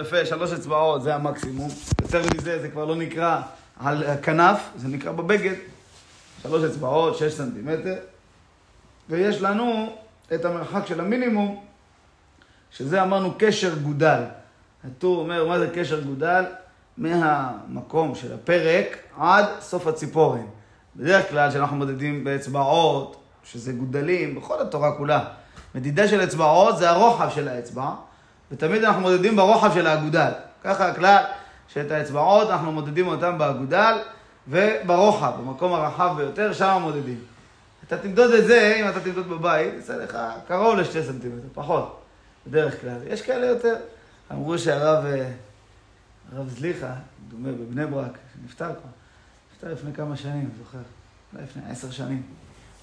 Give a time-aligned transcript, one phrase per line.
[0.00, 1.68] יפה, שלוש אצבעות זה המקסימום.
[2.02, 3.40] יותר מזה זה כבר לא נקרא
[3.80, 5.54] על הכנף, זה נקרא בבגד.
[6.42, 7.94] שלוש אצבעות, שש סנטימטר.
[9.08, 9.96] ויש לנו
[10.34, 11.64] את המרחק של המינימום,
[12.70, 14.20] שזה אמרנו קשר גודל.
[14.84, 16.44] הטור אומר, מה זה קשר גודל?
[16.98, 20.46] מהמקום של הפרק עד סוף הציפורן.
[20.96, 25.24] בדרך כלל כשאנחנו מודדים באצבעות, שזה גודלים, בכל התורה כולה,
[25.74, 27.90] מדידה של אצבעות זה הרוחב של האצבע.
[28.52, 30.30] ותמיד אנחנו מודדים ברוחב של האגודל.
[30.64, 31.24] ככה הכלל
[31.68, 33.98] שאת האצבעות אנחנו מודדים אותם באגודל
[34.48, 37.18] וברוחב, במקום הרחב ביותר, שם מודדים.
[37.86, 42.02] אתה תמדוד את זה, אם אתה תמדוד בבית, יצא לך קרוב לשתי סנטימטר, פחות,
[42.46, 42.96] בדרך כלל.
[43.06, 43.76] יש כאלה יותר.
[44.32, 45.04] אמרו שהרב
[46.32, 46.92] הרב זליכה,
[47.28, 48.90] דומה בבני ברק, שנפטר כבר,
[49.54, 50.78] נפטר לפני כמה שנים, זוכר,
[51.32, 52.22] אולי לפני עשר שנים.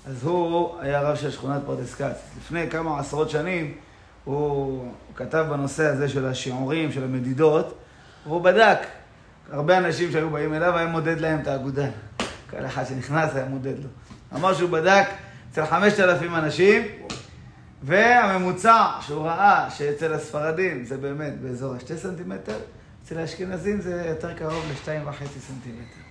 [0.07, 2.17] אז הוא היה רב של שכונת פרדס כץ.
[2.37, 3.77] לפני כמה עשרות שנים,
[4.23, 7.77] הוא כתב בנושא הזה של השיעורים, של המדידות,
[8.25, 8.79] והוא בדק.
[9.51, 11.87] הרבה אנשים שהיו באים אליו, היה מודד להם את האגודה.
[12.49, 13.89] כל אחד שנכנס היה מודד לו.
[14.35, 15.05] אמר שהוא בדק
[15.51, 16.81] אצל 5,000 אנשים,
[17.83, 22.57] והממוצע שהוא ראה שאצל הספרדים זה באמת באזור ה-2 סנטימטר,
[23.03, 26.01] אצל האשכנזים זה יותר קרוב ל-2.5 סנטימטר.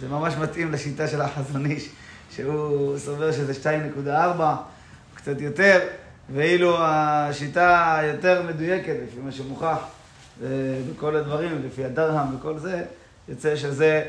[0.00, 1.88] זה ממש מתאים לשיטה של החזון איש,
[2.30, 3.52] שהוא סובר שזה
[4.38, 4.42] 2.4,
[5.14, 5.80] קצת יותר.
[6.34, 9.78] ואילו השיטה היותר מדויקת, לפי מה שמוכח
[10.90, 12.84] בכל הדברים, לפי הדרהם וכל זה,
[13.28, 14.04] יוצא שזה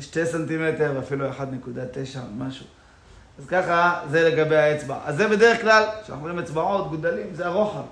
[0.00, 1.38] שתי סנטימטר ואפילו 1.9
[2.16, 2.66] או משהו.
[3.38, 4.98] אז ככה, זה לגבי האצבע.
[5.04, 7.82] אז זה בדרך כלל, כשאנחנו אומרים אצבעות, גודלים, זה הרוחב.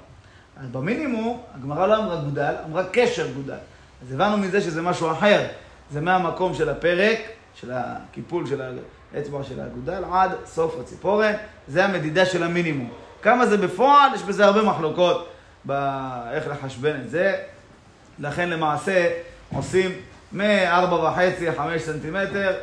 [0.57, 3.57] אז במינימום, הגמרא לא אמרה גודל, אמרה קשר גודל.
[4.03, 5.47] אז הבנו מזה שזה משהו אחר.
[5.91, 7.19] זה מהמקום של הפרק,
[7.55, 8.63] של הקיפול של
[9.15, 11.33] האצבע של הגודל, עד סוף הציפורן.
[11.69, 12.91] זה המדידה של המינימום.
[13.23, 15.29] כמה זה בפועל, יש בזה הרבה מחלוקות
[15.65, 17.37] באיך לחשבן את זה.
[18.19, 19.11] לכן למעשה
[19.55, 19.91] עושים
[20.33, 22.55] מ-4.5-5 סנטימטר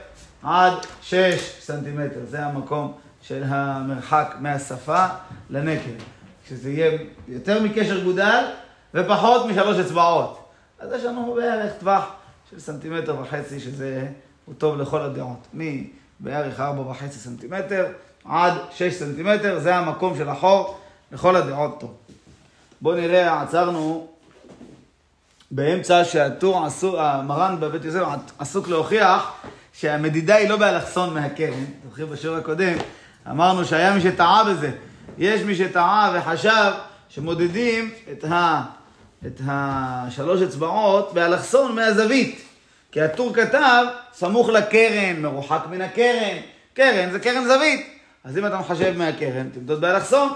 [0.44, 1.16] עד 6
[1.60, 2.20] סנטימטר.
[2.30, 5.06] זה המקום של המרחק מהשפה
[5.50, 6.04] לנקל.
[6.50, 8.46] שזה יהיה יותר מקשר גודל
[8.94, 10.50] ופחות משלוש אצבעות.
[10.80, 12.12] אז יש לנו בערך טווח
[12.50, 14.08] של סנטימטר וחצי, שזה
[14.46, 15.48] הוא טוב לכל הדעות.
[15.54, 16.64] מבערך 4.5
[17.10, 17.86] סנטימטר
[18.26, 20.80] עד 6 סנטימטר, זה המקום של החור,
[21.12, 21.94] לכל הדעות טוב.
[22.82, 24.08] בואו נראה, עצרנו
[25.52, 28.02] באמצע שהטור עסוק, המרן בבית יוסף
[28.40, 29.32] עסוק להוכיח
[29.74, 31.66] שהמדידה היא לא באלכסון מהקרן.
[31.90, 32.78] זוכרים בשיעור הקודם,
[33.30, 34.72] אמרנו שהיה מי שטעה בזה.
[35.18, 36.72] יש מי שטעה וחשב
[37.10, 38.62] שמודדים את, ה,
[39.26, 42.42] את השלוש אצבעות באלכסון מהזווית.
[42.92, 46.38] כי הטור כתב סמוך לקרן, מרוחק מן הקרן.
[46.74, 47.99] קרן זה קרן זווית.
[48.30, 50.34] אז אם אתה מחשב מהקרן, תמדוד באלכסון.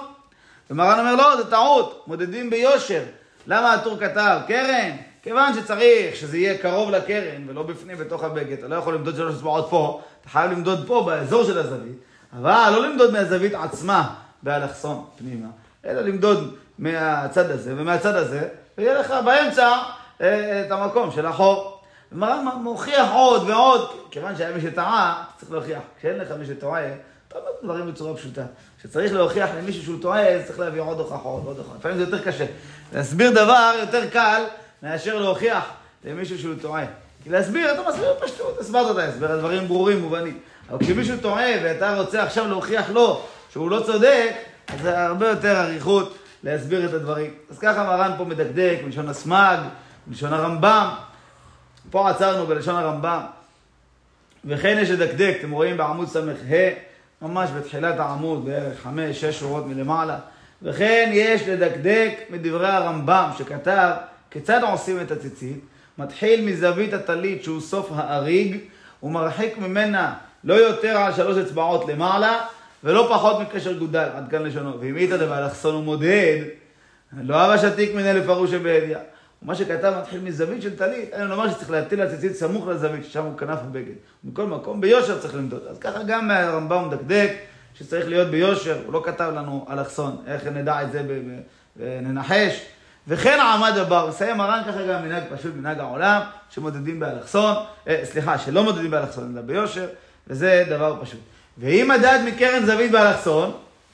[0.70, 3.02] ומרן אומר, לא, זה טעות, מודדים ביושר.
[3.48, 4.92] למה הטור כתב קרן?
[5.24, 8.58] כיוון שצריך שזה יהיה קרוב לקרן ולא בפנים בתוך הבגד.
[8.58, 11.98] אתה לא יכול למדוד שלוש אצבעות פה, אתה חייב למדוד פה, באזור של הזווית.
[12.40, 15.48] אבל לא למדוד מהזווית עצמה באלכסון פנימה,
[15.86, 19.78] אלא למדוד מהצד הזה ומהצד הזה, ויהיה לך באמצע
[20.22, 21.82] אה, את המקום של החור.
[22.12, 25.82] ומרן מוכיח עוד ועוד, כיוון שהיה מי שטעה, צריך להוכיח.
[26.00, 26.84] כשאין לך מי שטועה,
[27.34, 28.42] אתה אומר דברים בצורה פשוטה.
[28.80, 31.78] כשצריך להוכיח למישהו שהוא טועה, אז צריך להביא עוד הוכחות, עוד הוכחות.
[31.80, 32.46] לפעמים זה יותר קשה.
[32.94, 34.44] להסביר דבר יותר קל
[34.84, 35.64] מאשר להוכיח
[36.06, 36.86] למישהו שהוא טועה.
[37.24, 40.40] כי להסביר, אתה מסביר פשטות, הסברת את ההסבר, הדברים ברורים, מובנים.
[40.70, 44.32] אבל כשמישהו טועה ואתה רוצה עכשיו להוכיח לו שהוא לא צודק,
[44.68, 47.34] אז זה הרבה יותר אריכות להסביר את הדברים.
[47.50, 49.58] אז ככה מרן פה מדקדק, בלשון הסמ"ג,
[50.08, 50.90] בלשון הרמב"ם.
[51.92, 53.22] פה עצרנו בלשון הרמב"ם.
[54.46, 56.22] וכן יש לדקדק, אתם רואים בעמוד ס"ה,
[57.24, 60.18] ממש בתחילת העמוד, בערך חמש, שש שורות מלמעלה.
[60.62, 63.92] וכן יש לדקדק מדברי הרמב"ם שכתב
[64.32, 65.60] כיצד עושים את הציצית.
[65.98, 68.58] מתחיל מזווית הטלית שהוא סוף האריג,
[69.04, 70.14] ומרחיק ממנה
[70.44, 72.42] לא יותר על שלוש אצבעות למעלה,
[72.84, 74.80] ולא פחות מקשר גודל, עד כאן לשונו.
[74.80, 76.38] ואם איתא דבאלכסון ומודד,
[77.22, 78.26] לא אבא שתיק מן אלף
[78.64, 79.02] בידיעה.
[79.44, 83.38] מה שכתב מתחיל מזווית של טלית, אין לומר שצריך להטיל הציצית סמוך לזווית, ששם הוא
[83.38, 83.94] כנף הבגד.
[84.24, 85.62] מכל מקום, ביושר צריך למדוד.
[85.70, 87.32] אז ככה גם הרמב"ם מדקדק,
[87.74, 91.02] שצריך להיות ביושר, הוא לא כתב לנו אלכסון, איך נדע את זה
[91.78, 92.66] וננחש.
[93.08, 97.56] וכן עמד הבר, מסיים מרן ככה גם מנהג פשוט, מנהג העולם, שמודדים באלכסון,
[97.88, 99.88] אה, סליחה, שלא מודדים באלכסון, אלא ביושר,
[100.28, 101.20] וזה דבר פשוט.
[101.58, 103.52] ואם מדד מקרן זווית באלכסון,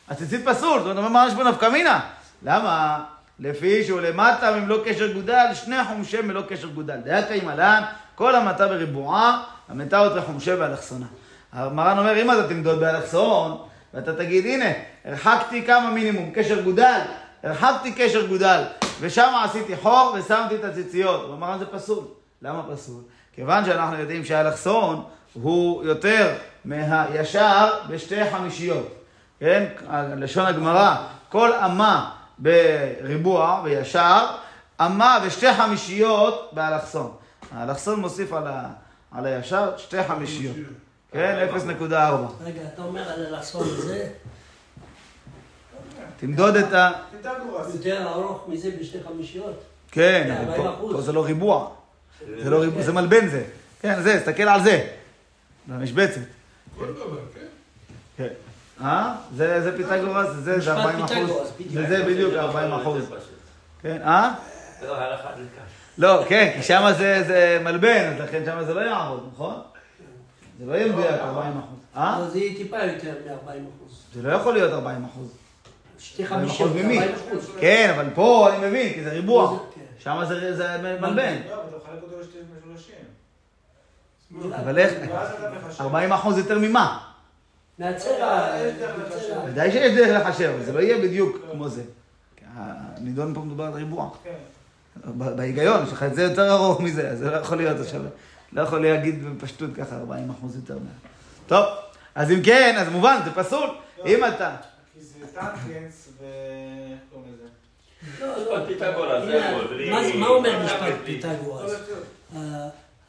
[0.10, 2.00] הציצית פסול, זאת אומרת, ממש בו נפקא מינה.
[2.44, 3.04] למה?
[3.40, 6.98] לפי שהוא למטה ממלוא קשר גודל, שני חומשי מלוא קשר גודל.
[6.98, 7.84] דעת עם עלן,
[8.16, 11.06] כל המטה בריבועה, המתה עוד חומשי באלכסונה.
[11.54, 13.58] מרן אומר, אם אתה תמדוד באלכסון,
[13.94, 14.70] ואתה תגיד, הנה,
[15.06, 17.00] הרחקתי כמה מינימום, קשר גודל,
[17.44, 18.64] הרחקתי קשר גודל
[19.00, 21.26] ושם עשיתי חור ושמתי את הציציות.
[21.28, 22.04] הוא אמר, זה פסול.
[22.42, 23.02] למה פסול?
[23.36, 25.04] כיוון שאנחנו יודעים שהאלכסון
[25.34, 26.34] הוא יותר
[26.66, 28.88] מהישר בשתי חמישיות.
[29.40, 29.66] כן?
[30.18, 30.96] לשון הגמרא,
[31.30, 34.26] כל אמה בריבוע וישר,
[34.80, 37.12] אמה ושתי חמישיות באלכסון.
[37.52, 38.70] האלכסון מוסיף על, ה,
[39.12, 40.56] על הישר שתי חמישיות.
[41.12, 41.48] כן?
[41.52, 41.92] 0.4.
[41.92, 44.10] רגע, אתה אומר על אלכסון זה
[46.20, 46.92] תמדוד את ה...
[47.74, 49.64] יותר ארוך מזה בשתי חמישיות?
[49.92, 50.72] כן, זה אבל 40%.
[50.82, 51.70] פה, פה זה לא ריבוע.
[52.44, 53.44] זה לא ריבוע, זה מלבן זה.
[53.82, 54.88] כן, זה, תסתכל על זה.
[55.68, 56.22] במשבצת.
[56.78, 57.46] כל דבר, כן?
[58.18, 58.49] כן.
[58.84, 59.16] אה?
[59.36, 61.52] זה, זה פיתגורס, זה, זה משפט 40 אחוז.
[61.60, 61.86] בדיוק.
[61.86, 63.04] וזה בדיוק 40 אחוז.
[63.82, 64.34] כן, אה?
[64.82, 65.62] לא, הלכה זה קל.
[65.98, 69.56] לא, כן, כי שם זה, זה מלבן, אז לכן שם זה לא יעבוד, נכון?
[70.60, 71.80] זה לא יהיה מדויק 40 אחוז.
[71.98, 72.26] אה?
[72.32, 74.04] זה יהיה טיפה יותר מ-40 אחוז.
[74.14, 75.30] זה לא יכול להיות 40 אחוז.
[76.00, 77.00] שתי 40 חמישיות, אחוז ממי?
[77.00, 77.52] 40 אחוז.
[77.60, 79.60] כן, אבל פה אני מבין, כי זה ריבוע.
[79.76, 79.82] כן.
[80.00, 81.38] שם זה, זה מלבן.
[81.50, 82.96] לא, אבל אתה מחלק אותו לשתי משולשים.
[84.56, 84.94] אבל איך?
[85.10, 85.82] ואז אתה מחשב.
[85.82, 87.09] 40 אחוז יותר ממה?
[87.80, 88.50] מהצלע.
[89.08, 89.36] לחשב.
[89.46, 91.84] ודאי שיש דרך לחשב, אבל זה לא יהיה בדיוק כמו זה.
[92.56, 94.10] הנידון פה מדובר על ריבוע.
[94.24, 94.34] כן.
[95.18, 98.02] ב- בהיגיון, יש לך את זה יותר ארוך מזה, זה לא יכול להיות עכשיו.
[98.54, 100.90] לא יכול להגיד בפשטות ככה 40 אחוז יותר מה...
[101.48, 101.66] טוב,
[102.16, 103.70] אז אם כן, אז מובן, זה פסול.
[104.06, 104.56] אם אתה...
[104.94, 106.24] כי זה טנקנס ו...
[106.92, 108.26] איך קוראים לזה?
[108.26, 108.66] לא, לא.
[108.66, 111.72] פיתגורס, מה אומר משפט פיתגורס?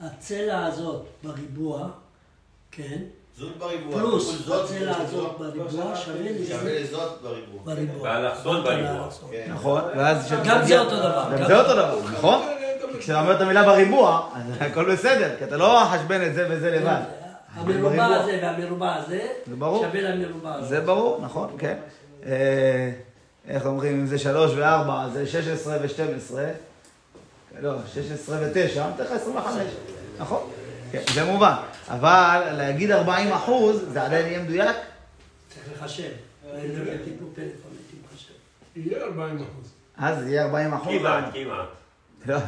[0.00, 1.88] הצלע הזאת בריבוע,
[2.70, 2.98] כן,
[3.38, 3.98] זאת בריבוע.
[4.00, 7.60] פלוס הצלע הזאת זאת, בריבוע שווה שווה לזאת בריבוע.
[7.64, 8.02] בריבוע.
[8.02, 9.08] והאלכסון בריבוע.
[9.30, 9.52] כן.
[9.54, 10.32] נכון, ואז...
[10.44, 11.24] גם זה אותו דבר.
[11.38, 12.42] גם זה אותו דבר, נכון?
[12.98, 16.70] כשאתה אומר את המילה בריבוע, אז הכל בסדר, כי אתה לא מחשבן את זה וזה
[16.70, 17.02] לבד.
[17.54, 18.06] המרובע.
[18.06, 19.84] הזה והמרובע הזה זה ברור.
[19.84, 20.66] שווה למרובע הזה.
[20.66, 21.76] זה ברור, נכון, כן.
[22.26, 22.90] אה,
[23.48, 26.34] איך אומרים, אם זה שלוש וארבע, אז זה 16 ו-12.
[27.60, 29.54] לא, 16 ו-9, אני אתן לך 25,
[30.18, 30.50] נכון?
[30.92, 31.54] כן, זה מובן.
[31.88, 34.76] אבל להגיד 40 אחוז, זה עדיין יהיה מדויק?
[35.48, 36.10] צריך לחשב.
[38.12, 38.32] מחשב.
[38.76, 39.72] יהיה 40 אחוז.
[39.96, 40.94] אז יהיה 40 אחוז.
[40.98, 41.68] כמעט, כמעט.
[42.26, 42.38] לא,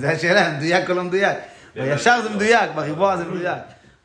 [0.00, 1.38] זו השאלה, מדויק או לא מדויק.
[1.74, 3.62] בישר זה מדויק, בריבוע זה מדויק.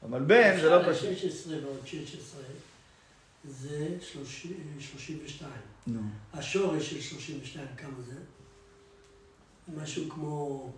[0.09, 1.17] אבל בין זה לא פשוט.
[1.17, 2.41] 16 ועוד 16
[3.47, 5.51] זה 30 32.
[5.87, 5.99] נו.
[6.33, 8.15] השורש של 32, כמה זה?
[9.81, 10.69] משהו כמו...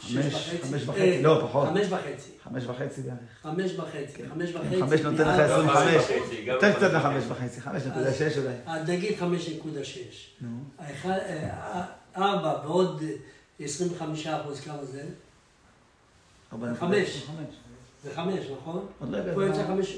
[0.00, 0.58] אה, חמש, וחצי.
[0.62, 1.68] חמש וחצי, אה, לא, פחות.
[1.68, 2.30] חמש וחצי.
[2.44, 3.18] חמש וחצי בערך.
[3.42, 4.28] חמש וחצי.
[4.28, 4.76] חמש וחצי.
[4.76, 4.86] כן.
[4.86, 5.40] חמש נותן לך.
[5.40, 5.94] 25.
[5.96, 8.54] וחצי, גם יותר קצת חמש מחמש וחצי, חמש נקודה שש אולי.
[8.66, 10.30] אז נגיד חמש נקודה שש.
[10.40, 10.48] נו.
[10.80, 11.84] אה,
[12.16, 13.02] ארבע ועוד
[13.60, 15.02] 25 אחוז, כמה זה?
[16.50, 16.76] חמש.
[16.78, 17.54] חמש.
[18.04, 18.86] זה חמש, נכון?
[19.00, 19.34] עוד לא הגעתי.
[19.34, 19.96] פה יוצא חמש.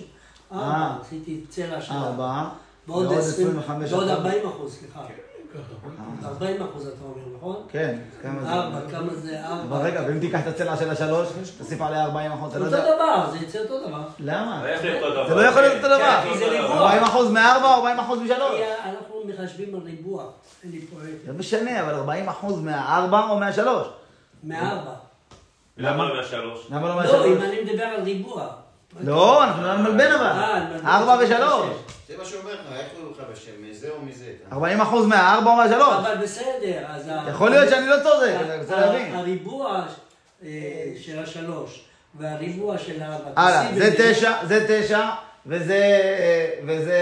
[0.53, 0.59] אה.
[0.59, 2.49] ארבע, עשיתי צלע של ארבע.
[2.89, 4.09] ועוד 20, 25 ועוד.
[4.09, 5.07] 40 אחוז, סליחה.
[5.55, 7.57] אה, 40 אחוז אתה אומר, נכון?
[7.69, 8.51] כן, כמה זה?
[8.53, 9.77] ארבע, כמה זה ארבע?
[9.77, 11.29] אבל רגע, ואם תיקח את הצלע של השלוש,
[11.59, 12.95] תוסיף עליה 40 אחוז, אתה לא אותו יודע.
[12.97, 14.03] דבר, זה יצא אותו דבר.
[14.19, 14.63] למה?
[14.83, 16.21] זה אותו לא יכול להיות אותו דבר.
[16.23, 16.77] כי זה ריבוע.
[16.77, 18.61] 40 אחוז מארבע או 40 אחוז משלוש?
[18.85, 20.25] אנחנו מחשבים על ריבוע,
[20.63, 20.67] פה
[21.03, 21.29] עט.
[21.29, 23.87] לא משנה, אבל 40 אחוז מהארבע או מהשלוש?
[24.45, 24.93] מארבע.
[25.79, 26.67] למה לא מהשלוש?
[26.71, 27.27] למה לא לא, מהשלוש?
[27.27, 28.49] אם אני מדבר על ריבוע.
[29.01, 30.61] לא, אנחנו מדברים על מלבן אה, אבל.
[30.75, 30.87] מלבן.
[30.87, 31.67] ארבע ושלוש.
[32.09, 33.53] זה מה שאומר לך, איך קוראים לך בשם?
[33.71, 34.25] מזה או מזה?
[34.53, 35.95] 40 אחוז מהארבע או מהשלוש?
[35.99, 37.11] אבל בסדר, אז...
[37.29, 39.15] יכול להיות שאני לא צודק, אני רוצה להבין.
[39.15, 39.85] הריבוע
[40.45, 40.49] אה,
[41.01, 41.85] של השלוש
[42.15, 43.31] והריבוע של הארבע.
[43.37, 45.09] הלאה, זה תשע, זה תשע,
[45.47, 46.99] וזה אה, וזה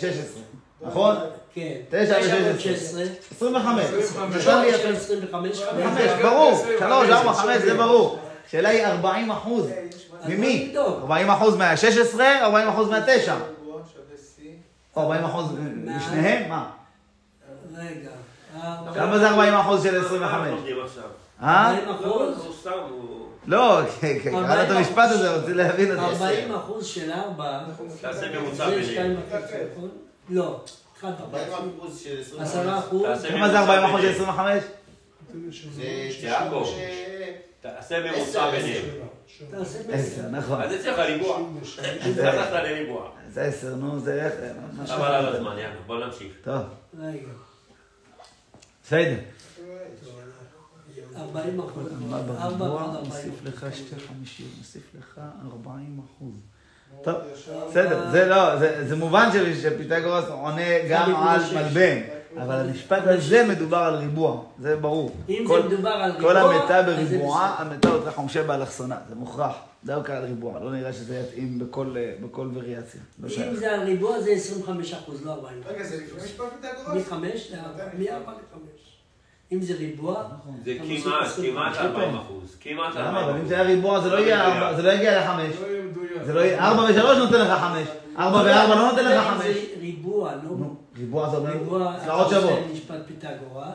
[0.00, 0.42] 16,
[0.82, 1.16] נכון?
[1.54, 1.74] כן.
[1.90, 2.18] תשע
[2.54, 3.02] ושש 16.
[3.36, 3.84] 25.
[3.84, 4.46] 25.
[4.46, 5.62] נתן לי שורש של 25.
[5.62, 8.18] חמש, ברור, שלוש, ארבע, חמש, זה ברור.
[8.48, 9.70] השאלה היא 40 אחוז.
[10.28, 10.66] ממי?
[10.68, 10.98] נבדוק.
[11.02, 13.34] 40 אחוז מה-16, 40 אחוז מהתשע.
[13.34, 14.40] ריבוע שווה C.
[14.96, 15.46] או 40 אחוז
[15.84, 16.48] משניהם?
[16.48, 16.70] מה?
[17.76, 18.10] רגע.
[18.94, 20.32] כמה זה 40 אחוז של מה 25?
[20.32, 21.02] אנחנו לומדים עכשיו?
[21.42, 21.70] אה?
[21.70, 22.46] 40 לא, אחוז.
[23.46, 23.80] לא,
[24.22, 26.02] קראת את המשפט הזה, רוצה להבין את זה.
[26.02, 27.60] 40 אחוז של ארבע.
[28.00, 29.16] תעשה ממוצע ביניהם.
[29.72, 29.88] נכון?
[30.28, 30.60] לא,
[30.98, 31.64] אחד 40 וחצי.
[31.78, 32.48] אחוז של 25.
[32.48, 33.02] עשרה אחוז.
[33.02, 34.24] תעשה כמה זה 40 אחוז של ביניהם.
[34.24, 34.62] 25?
[36.20, 36.66] זה יעקב.
[36.76, 38.84] אה, תעשה ממוצע ביניהם.
[39.50, 40.62] תעשה 10, נכון.
[40.62, 41.38] אז אצלך ריבוע.
[42.22, 43.10] הלכת לריבוע.
[43.30, 44.34] זה 10, נו, זה איך...
[44.86, 45.36] חבל על.
[45.36, 46.32] הזמן, יאללה, בוא נמשיך.
[46.44, 46.62] טוב.
[48.84, 49.16] בסדר.
[51.16, 51.86] 40 אחוז.
[51.88, 52.20] בריבוע
[52.58, 53.46] ועוד 40 מוסיף אחוז.
[53.46, 55.20] לך שתי חמישים, מוסיף לך
[55.52, 56.34] 40 אחוז.
[57.02, 57.14] טוב,
[57.68, 59.28] בסדר, זה לא, זה, זה מובן
[59.62, 62.21] שפיתגורס עונה גם על מלבן.
[62.36, 65.10] אבל המשפט הזה מדובר על ריבוע, זה ברור.
[65.28, 67.54] אם כל- זה מדובר על כל ריבוע, המתה אז זה בריבועה.
[67.58, 69.52] המתה אותך חומשה באלכסונה, זה מוכרח.
[69.84, 73.00] דווקא על ריבוע, לא נראה שזה יתאים בכל, אה, בכל וריאציה.
[73.22, 73.52] לא אם שייך.
[73.54, 75.58] זה על ריבוע זה 25 אחוז, לא 40.
[75.68, 77.06] רגע, זה לפני משפט פיתגורס?
[77.06, 78.82] מחמש לארבע, מארבע לחמש.
[79.52, 80.24] אם זה ריבוע,
[80.64, 81.76] זה אתה מוסיף כמעט, 25.
[81.76, 82.56] כמעט 40 אחוז.
[82.60, 83.20] כמעט 40 למה?
[83.24, 83.48] אבל אם אחוז.
[83.48, 84.16] זה היה ריבוע זה לא
[84.76, 85.54] זה לא יגיע לחמש.
[85.60, 86.10] לא יהיה מדויק.
[86.26, 87.88] זה לא יהיה, ארבע ושלוש נותן לך חמש.
[88.18, 89.46] ארבע וארבע לא נותן לך אם חמש.
[89.46, 90.50] זה ריבוע, לא...
[90.96, 91.52] ריבוע זה אומר
[92.04, 92.58] צלעות שוות.
[92.72, 93.66] משפט פיתגורס,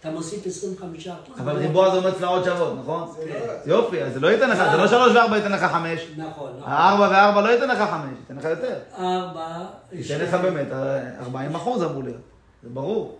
[0.00, 1.40] אתה מוסיף 25 אחוז.
[1.40, 3.08] אבל ריבוע זה אומר צלעות שוות, נכון?
[3.16, 3.28] זה
[3.66, 3.76] לא...
[3.76, 6.06] יופי, אז זה לא ייתן לך, זה לא שלוש וארבע ייתן לך חמש.
[6.16, 6.72] נכון, נכון.
[6.72, 8.78] הארבע וארבע לא ייתן לך חמש, ייתן לך יותר.
[8.98, 9.66] ארבע...
[9.92, 12.20] ייתן לך באמת, אה, 40 אחוז אמור להיות.
[12.62, 13.18] זה ברור.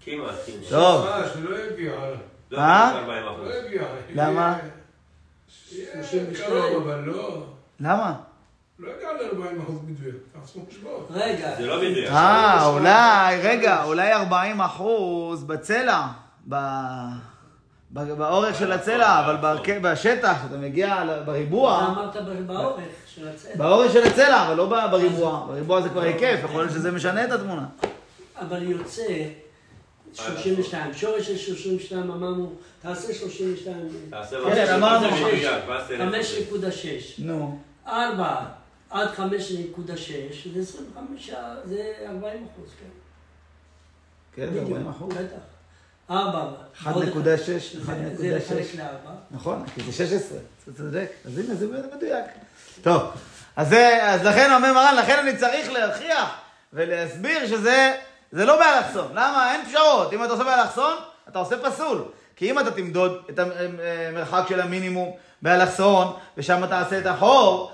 [0.00, 0.70] כמעט, כמעט.
[0.70, 1.06] טוב.
[1.06, 1.22] אה,
[1.72, 1.92] יגיע.
[2.50, 2.90] לא אה?
[2.92, 3.48] כמעט 40 אחוז.
[4.14, 4.24] לא.
[4.24, 4.58] למה?
[5.72, 6.50] יהיה 32.
[6.50, 7.42] קרוב, אבל לא...
[7.80, 8.14] למה?
[8.78, 10.14] לא יגיע ל-40 אחוז מדויק.
[10.40, 11.04] תעשו חשבון.
[11.10, 11.54] רגע.
[11.58, 12.10] זה לא מדויק.
[12.10, 16.06] אה, אולי, רגע, אולי 40 אחוז בצלע,
[16.48, 16.54] ב-
[17.90, 22.16] ב- באורך של הצלע, אבל בהרכב- בשטח, אתה מגיע ל- אתה בריבוע, אמרת
[22.46, 23.56] באורך של הצלע.
[23.56, 25.44] באורך של הצלע, אבל לא בריבוע.
[25.48, 27.66] בריבוע זה כבר היקף, יכול להיות שזה משנה את התמונה.
[28.40, 29.02] אבל יוצא
[30.12, 30.94] 32.
[30.94, 32.52] שורש של 32 אמרנו,
[32.82, 33.88] תעשה 32.
[34.10, 35.06] תעשה כן, משהו אמרנו.
[35.16, 36.14] שזה מדויק, ואז תלך.
[36.14, 37.14] 5.6.
[37.18, 37.58] נו.
[37.88, 38.34] 4
[38.94, 39.22] עד 5.6
[40.54, 41.30] זה 25,
[41.64, 42.86] זה 40 אחוז, כן.
[44.34, 45.14] כן, זה 40 אחוז.
[45.14, 45.42] בטח.
[46.10, 46.50] 4.
[46.84, 46.90] 1.6, 1.6.
[48.14, 49.10] זה לחלק לארבע.
[49.30, 51.10] נכון, כי זה 16, אתה צודק.
[51.24, 52.24] אז הנה, זה מדויק.
[52.82, 53.02] טוב,
[53.56, 56.34] אז, זה, אז לכן אומר מרן, לכן אני צריך להוכיח
[56.72, 57.94] ולהסביר שזה
[58.32, 59.10] זה לא באלכסון.
[59.12, 59.52] למה?
[59.52, 60.12] אין פשרות.
[60.12, 60.94] אם אתה עושה באלכסון,
[61.28, 62.04] אתה עושה פסול.
[62.36, 67.72] כי אם אתה תמדוד את המרחק של המינימום באלכסון, ושם תעשה את החור,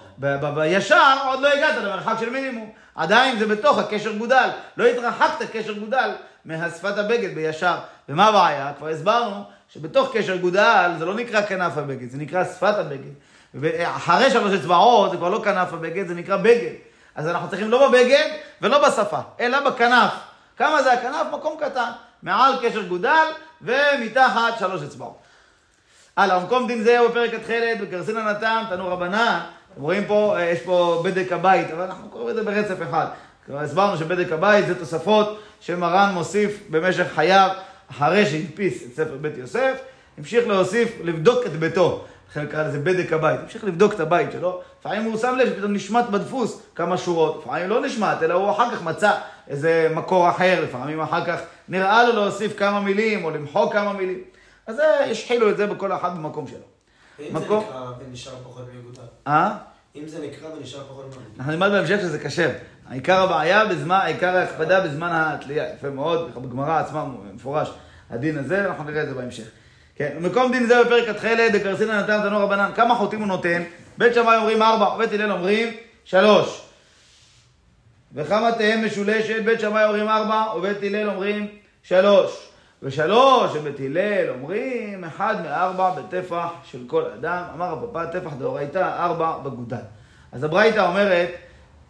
[0.54, 2.70] בישר, עוד לא הגעת למרחק של מינימום.
[2.94, 4.50] עדיין זה בתוך הקשר גודל.
[4.76, 6.10] לא התרחקת קשר גודל
[6.44, 7.76] מהשפת הבגד בישר.
[8.08, 8.72] ומה הבעיה?
[8.78, 13.10] כבר הסברנו שבתוך קשר גודל זה לא נקרא כנף הבגד, זה נקרא שפת הבגד.
[13.84, 16.72] אחרי שלוש אצבעות זה כבר לא כנף הבגד, זה נקרא בגד.
[17.14, 18.28] אז אנחנו צריכים לא בבגד
[18.62, 20.12] ולא בשפה, אלא בכנף.
[20.56, 21.26] כמה זה הכנף?
[21.32, 21.90] מקום קטן.
[22.22, 23.26] מעל קשר גודל
[23.62, 25.18] ומתחת שלוש אצבעות.
[26.16, 29.40] הלאה, מקום דין זה בפרק התכלת, בקרסין הנתן, תנו רבנן.
[29.72, 33.06] אתם רואים פה, אה, יש פה בדק הבית, אבל אנחנו קוראים את זה ברצף אחד.
[33.46, 37.50] כבר הסברנו שבדק הבית זה תוספות שמרן מוסיף במשך חייו,
[37.90, 39.80] אחרי שהדפיס את ספר בית יוסף,
[40.18, 42.04] המשיך להוסיף, לבדוק את ביתו.
[42.30, 44.60] לכן קרא לזה בדק הבית, המשיך לבדוק את הבית שלו.
[44.80, 48.70] לפעמים הוא שם לב שפתאום נשמט בדפוס כמה שורות, לפעמים לא נשמט, אלא הוא אחר
[48.70, 49.12] כך מצא
[49.48, 54.18] איזה מקור אחר, לפעמים אחר כך נראה לו להוסיף כמה מילים, או למחוק כמה מילים.
[54.66, 56.79] אז זה, השחילו את זה בכל אחד במקום שלו.
[57.20, 59.02] אם זה מקום- נקרא ונשאר פחות מיגודל.
[59.26, 59.56] אה?
[59.96, 61.26] אם זה נקרא ונשאר פחות מיגודל.
[61.38, 62.50] אנחנו נלמד בהמשך שזה כשר.
[62.88, 65.74] העיקר הבעיה בזמן, העיקר ההקפדה בזמן התלייה.
[65.74, 67.70] יפה מאוד, בגמרא עצמה מפורש
[68.10, 69.44] הדין הזה, אנחנו נראה את זה בהמשך.
[69.96, 73.62] כן, מקום דין זה בפרק התכלת, דקרסינא נתן תנור רבנן, כמה חוטים הוא נותן?
[73.98, 75.74] בית שמאי אומרים ארבע, בית הלל אומרים
[76.04, 76.62] שלוש.
[78.14, 81.46] וכמה תהא משולשת, בית שמאי אומרים ארבע, ובית הלל אומרים
[81.82, 82.49] שלוש.
[82.82, 87.42] ושלוש, שבית הלל אומרים אחד מארבע בטפח של כל אדם.
[87.54, 89.76] אמר פפא, טפח דאורייתא, ארבע בגודל.
[90.32, 91.28] אז הברייתא אומרת,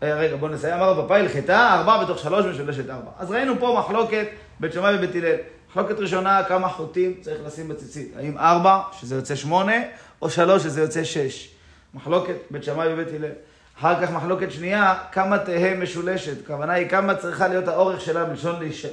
[0.02, 3.10] אה, רגע, בוא נסיים, אמר פפא, הלכתה, ארבע בתוך שלוש משולשת ארבע.
[3.18, 4.26] אז ראינו פה מחלוקת
[4.60, 5.36] בית שמאי ובית הלל.
[5.70, 8.12] מחלוקת ראשונה, כמה חוטים צריך לשים בציצית.
[8.16, 9.76] האם ארבע, שזה יוצא שמונה,
[10.22, 11.50] או שלוש, שזה יוצא שש.
[11.94, 13.32] מחלוקת בית שמאי ובית הלל.
[13.78, 16.44] אחר כך מחלוקת שנייה, כמה תהא משולשת.
[16.44, 18.86] הכוונה היא כמה צריכה להיות האורך שלה בלשון לש...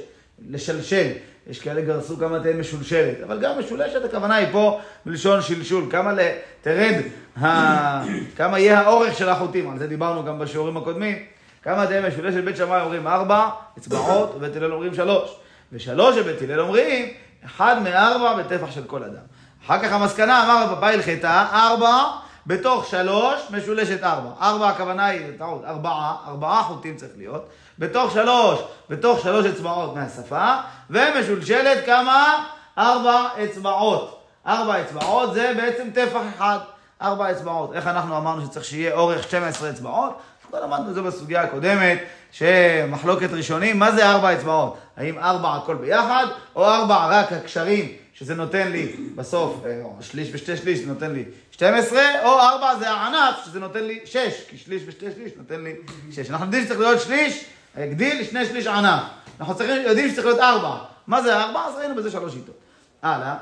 [0.50, 1.10] לשלשל.
[1.46, 3.20] יש כאלה גרסו כמה תהא משולשלת.
[3.26, 5.84] אבל גם משולשת, הכוונה היא פה בלשון שלשול.
[5.90, 6.18] כמה ל...
[6.62, 6.94] תרד,
[7.42, 8.04] ה...
[8.36, 9.70] כמה יהיה האורך של החוטים.
[9.70, 11.16] על זה דיברנו גם בשיעורים הקודמים.
[11.62, 15.36] כמה תהא משולשת, בית שמאי אומרים ארבע אצבעות, ובית הלל אומרים שלוש.
[15.72, 17.12] ושלוש שבית הלל אומרים,
[17.44, 19.22] אחד מארבע בטפח של כל אדם.
[19.66, 22.04] אחר כך המסקנה, אמר רב פאפא הלכתה, ארבע
[22.46, 24.30] בתוך שלוש משולשת ארבע.
[24.40, 27.48] ארבע הכוונה היא, טעות, ארבעה, ארבעה חוטים צריך להיות.
[27.78, 30.54] בתוך שלוש, בתוך שלוש אצבעות מהשפה,
[30.90, 32.44] ומשולשלת כמה?
[32.78, 34.22] ארבע אצבעות.
[34.46, 36.58] ארבע אצבעות זה בעצם טפח אחד.
[37.02, 37.72] ארבע אצבעות.
[37.72, 40.18] איך אנחנו אמרנו שצריך שיהיה אורך 12 אצבעות?
[40.48, 41.98] כבר למדנו את זה בסוגיה הקודמת,
[42.32, 44.78] שמחלוקת ראשונים, מה זה ארבע אצבעות?
[44.96, 50.56] האם ארבע הכל ביחד, או ארבע רק הקשרים, שזה נותן לי בסוף, אה, שליש ושתי
[50.56, 54.18] שליש, זה נותן לי 12, או ארבע זה הענף, שזה נותן לי 6,
[54.48, 55.72] כי שליש ושתי שליש נותן לי
[56.12, 56.30] 6.
[56.30, 57.44] אנחנו יודעים שצריך להיות שליש,
[57.82, 59.02] הגדיל, שני שליש ענף.
[59.40, 60.76] אנחנו צריכים, יודעים שצריך להיות ארבע.
[61.06, 61.60] מה זה ארבע?
[61.66, 62.54] אז ראינו בזה שלוש שיטות.
[63.02, 63.34] הלאה.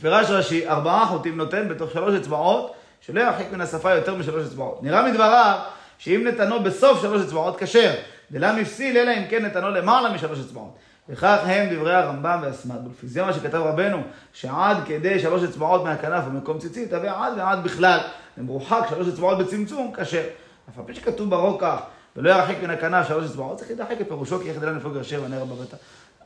[0.00, 4.82] פירש רש"י, ארבעה חוטים נותן בתוך שלוש אצבעות, שלא ירחיק מן השפה יותר משלוש אצבעות.
[4.82, 5.58] נראה מדבריו,
[5.98, 7.94] שאם נתנו בסוף שלוש אצבעות, כשר.
[8.30, 10.76] דלם הפסיל, אלא אם כן נתנו למעלה משלוש אצבעות.
[11.08, 12.86] וכך הם דברי הרמב"ם והסמ"ג.
[13.02, 17.98] ולפי מה שכתב רבנו, שעד כדי שלוש אצבעות מהכנף ומקום ציצית, תביא עד ועד בכלל.
[18.38, 20.22] למרוחק שלוש אצבעות בצמצום, כשר.
[20.70, 21.80] אף על פי שכתוב ברוקח,
[22.16, 25.22] ולא ירחיק מן הכנף שלוש אצבעות, צריך להידחק את פירושו כי יחד אלינו נפלוג ישר
[25.24, 25.76] ונר בבתה.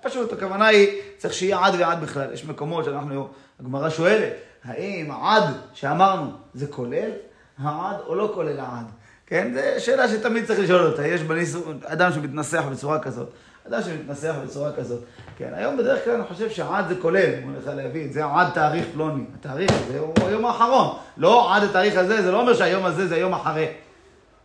[0.03, 2.33] פשוט, הכוונה היא, צריך שיהיה עד ועד בכלל.
[2.33, 3.29] יש מקומות שאנחנו,
[3.61, 4.33] הגמרא שואלת,
[4.65, 7.11] האם העד שאמרנו, זה כולל
[7.59, 8.87] העד או לא כולל העד?
[9.27, 11.07] כן, זו שאלה שתמיד צריך לשאול אותה.
[11.07, 11.57] יש בניס...
[11.85, 13.29] אדם שמתנסח בצורה כזאת,
[13.69, 15.01] אדם שמתנסח בצורה כזאת.
[15.37, 18.25] כן, היום בדרך כלל אני חושב שעד זה כולל, הוא אומר לך להביא את זה,
[18.25, 19.25] עד תאריך פלוני.
[19.41, 20.97] התאריך הזה הוא היום האחרון.
[21.17, 23.67] לא עד התאריך הזה, זה לא אומר שהיום הזה זה היום אחרי.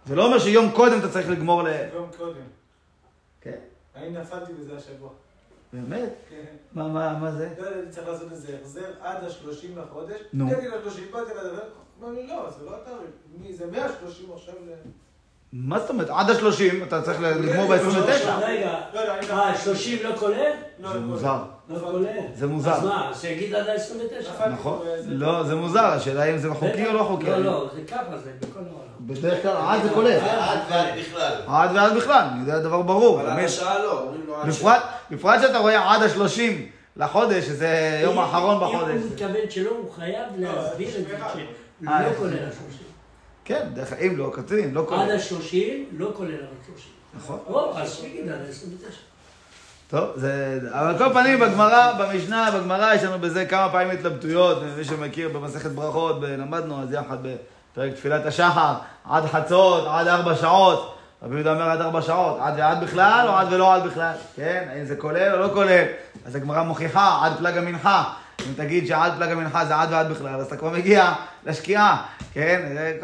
[0.06, 1.68] זה לא אומר שיום קודם אתה צריך לגמור ל...
[1.94, 2.42] יום קודם.
[3.42, 3.60] כן,
[3.96, 5.10] אני נפלתי בזה השבוע.
[5.74, 6.10] באמת?
[6.30, 6.56] כן.
[6.74, 7.50] מה, מה, מה זה?
[7.60, 10.20] לא אני צריך לעשות איזה החזר עד ה-30 לחודש.
[10.34, 10.48] נו.
[10.48, 11.64] הגעתי ל-30, באתי לדבר,
[12.00, 13.58] אמר לי, לא, זה לא התאריך.
[13.58, 14.72] זה 130 עכשיו ל...
[15.54, 16.10] מה זאת אומרת?
[16.10, 18.30] עד ה-30 אתה צריך לגמור ב-29.
[18.42, 19.58] רגע, לא, לא, מה, נפלתי.
[19.64, 20.52] 30 לא כולל?
[20.80, 21.44] לא, זה לא, מוזר.
[21.70, 22.08] לא כולל.
[22.34, 22.72] זה מוזר.
[22.72, 24.30] אז מה, שיגיד עד ה-29?
[24.30, 24.86] נפלתי נכון?
[25.06, 27.30] לא, זה מוזר, השאלה אם זה חוקי או לא חוקי.
[27.30, 28.89] לא, לא, זה ככה זה בכל העולם.
[29.10, 30.20] בדרך כלל עד זה כולל.
[30.20, 31.34] עד ועד בכלל.
[31.48, 33.22] עד ועד בכלל, אני יודע דבר ברור.
[33.22, 33.44] אבל עד.
[33.46, 38.56] השעה לא, אומרים לו עד בפרט, בפרט שאתה רואה עד השלושים לחודש, שזה יום האחרון
[38.56, 38.94] אם בחודש.
[39.02, 42.14] הוא מתכוון שלא, הוא חייב להסביר את זה, שלא אה.
[42.18, 42.84] כולל ה-30.
[43.46, 45.12] כן, דרך אם לא כתוב, לא עד כולל.
[45.12, 45.56] ה-30
[45.98, 47.18] לא כולל ה-30.
[47.18, 47.40] נכון.
[47.48, 48.94] או, אז שיגיד עד ה-29.
[49.90, 50.60] טוב, זה...
[50.72, 55.30] אבל על כל פנים, בגמרא, במשנה, בגמרא, יש לנו בזה כמה פעמים התלבטויות, ומי שמכיר
[55.30, 57.18] במסכת ברכות, למדנו אז יחד
[57.72, 58.74] בפרק תפילת השחר,
[59.10, 60.96] עד חצות, עד ארבע שעות.
[61.24, 64.14] רבי יהודה אומר עד ארבע שעות, עד ועד בכלל או עד ולא עד בכלל?
[64.36, 65.86] כן, האם זה כולל או לא כולל?
[66.26, 68.14] אז הגמרא מוכיחה, עד פלג המנחה.
[68.48, 71.14] אם תגיד שעד פלג המנחה זה עד ועד בכלל, אז אתה כבר מגיע
[71.46, 72.62] לשקיעה, כן?
[72.74, 73.00] זה,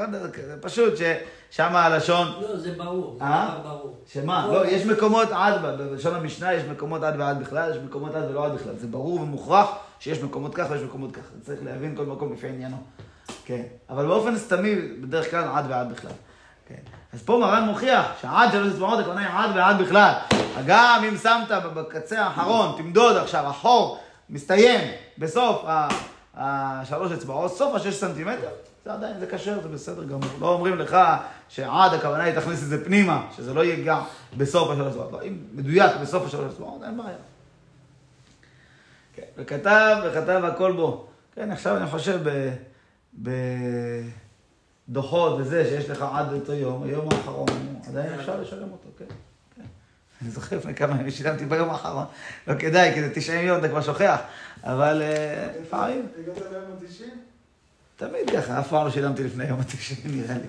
[0.48, 2.28] זה פשוט ששם הלשון...
[2.42, 3.16] לא, זה ברור.
[3.20, 3.56] זה אה?
[3.64, 3.98] ברור.
[4.14, 4.48] שמה?
[4.52, 8.46] לא, יש מקומות עד, בלשון המשנה יש מקומות עד ועד בכלל, יש מקומות עד ולא
[8.46, 8.74] עד בכלל.
[8.78, 9.70] זה ברור ומוכרח
[10.00, 11.28] שיש מקומות ככה ויש מקומות ככה.
[11.42, 12.78] צריך להבין כל מקום לפי עניינו.
[13.46, 13.62] כן.
[13.90, 16.12] אבל באופן סתמי, בדרך כלל עד ועד בכלל.
[16.68, 16.76] כן.
[17.14, 20.14] אז פה מרן מוכיח שעד שלוש אצבעות הכוונה היא עד ועד בכלל.
[20.66, 24.00] גם אם שמת בקצה האחרון, תמדוד עכשיו, החור
[24.30, 25.66] מסתיים בסוף
[26.36, 28.50] השלוש אצבעות, סוף השש סנטימטר,
[28.86, 30.30] זה עדיין, זה כשר, זה בסדר גמור.
[30.40, 30.98] לא אומרים לך
[31.50, 34.02] שעד הכוונה היא תכניס את זה פנימה, שזה לא יהיה גם
[34.38, 35.12] בסוף השלוש אצבעות.
[35.12, 37.18] לא, אם מדויק בסוף השלוש אצבעות, אין בעיה.
[39.16, 41.08] כן, וכתב, וכתב הכל בו.
[41.36, 42.20] כן, עכשיו אני חושב.
[44.88, 47.48] בדוחות וזה, שיש לך עד אותו יום, היום האחרון,
[47.88, 49.06] עדיין אפשר לשלם אותו, כן.
[49.56, 49.64] כן.
[50.22, 52.06] אני זוכר לפני כמה ימים שילמתי ביום האחרון,
[52.48, 54.20] לא כדאי, כי זה 90 יום, אתה כבר שוכח,
[54.64, 57.04] אבל אה, לפעמים, הגעת ליום ה-90?
[57.96, 60.48] תמיד ככה, אף פעם לא שילמתי לפני יום ה-90, נראה לי.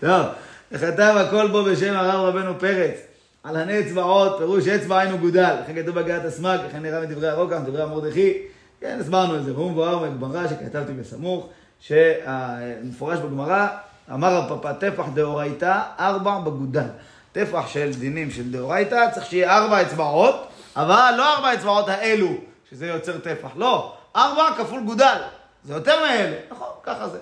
[0.00, 0.26] טוב,
[0.72, 2.94] וכתב הכל בו בשם הרב רבנו פרץ,
[3.42, 7.56] על הני אצבעות, פירוש אצבע היינו גודל, לכן כתוב בגעת הסמ"ג, לכן נראה מדברי הרוקח,
[7.56, 8.32] מדברי המרדכי,
[8.80, 11.48] כן, הסברנו את זה, והוא מבואר בגמרא שכתבתי בסמוך,
[11.82, 13.66] שמפורש בגמרא,
[14.12, 16.86] אמר פפא טפח דאורייתא, ארבע בגודל.
[17.32, 22.28] טפח של דינים של דאורייתא, צריך שיהיה ארבע אצבעות, אבל לא ארבע אצבעות האלו,
[22.70, 25.16] שזה יוצר טפח, לא, ארבע כפול גודל,
[25.64, 27.18] זה יותר מאלה, נכון, ככה זה.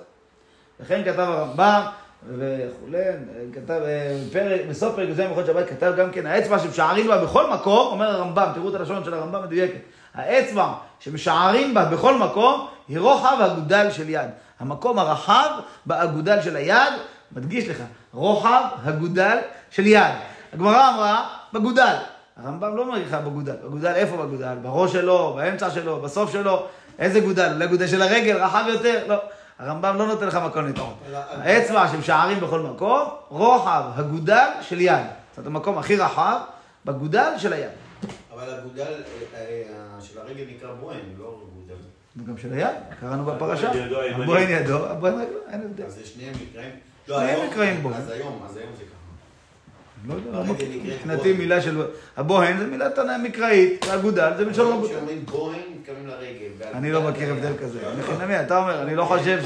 [0.81, 1.83] לכן כתב הרמב"ם
[2.29, 2.99] וכולי,
[3.53, 7.51] כתב אה, פרק, בסוף פרק י"ז מלכות שבת כתב גם כן, האצבע שמשערים בה בכל
[7.51, 9.81] מקום, אומר הרמב"ם, תראו את הלשון של הרמב"ם מדויקת,
[10.15, 14.31] האצבע שמשערים בה בכל מקום, היא רוחב הגודל של יד.
[14.61, 15.51] המקום הרחב
[15.87, 16.93] באגודל של היד,
[17.33, 19.39] מדגיש לך, רוחב הגודל
[19.71, 20.13] של יד.
[20.53, 21.97] הגמרא אמרה, בגודל.
[22.37, 23.57] הרמב"ם לא לך בגודל.
[23.65, 24.55] בגודל, איפה בגודל?
[24.63, 26.67] בראש שלו, באמצע שלו, בסוף שלו.
[26.99, 27.53] איזה גודל?
[27.53, 29.05] אולי גודל של הרגל, רחב יותר?
[29.09, 29.17] לא.
[29.59, 30.95] הרמב"ם לא נותן לך מקום לטעון.
[31.31, 34.95] האצבע שמשערים בכל מקום, רוחב הגודל של יד.
[34.95, 36.41] זאת אומרת, המקום הכי רחב,
[36.85, 37.71] בגודל של היד.
[38.35, 38.83] אבל הגודל
[39.35, 41.81] אה, אה, של הרגל נקרא בוהן, לא גודל.
[42.17, 42.67] וגם של היד,
[43.01, 43.71] קראנו בפרשה.
[44.15, 44.87] הבוהן ידו.
[44.87, 45.85] הבוהן רגלו, אין הבדל.
[45.85, 46.71] אז זה שניהם נקראים...
[47.07, 47.97] שניהם היום- נקראים בוהן.
[47.97, 48.91] אז היום, אז היום זה ככה.
[50.09, 50.45] לא יודע, לא
[50.85, 51.33] מבחינתי.
[51.33, 51.83] מילה של...
[52.17, 54.95] הבוהן זה מילה תנא מקראית, והגודל זה מלשון רבותיי.
[54.97, 56.49] כשאומרים בוהן, מתכוונים לרגל.
[56.75, 57.79] אני לא מכיר הבדל כזה.
[57.99, 59.39] מחינמי, אתה אומר, אני לא חושב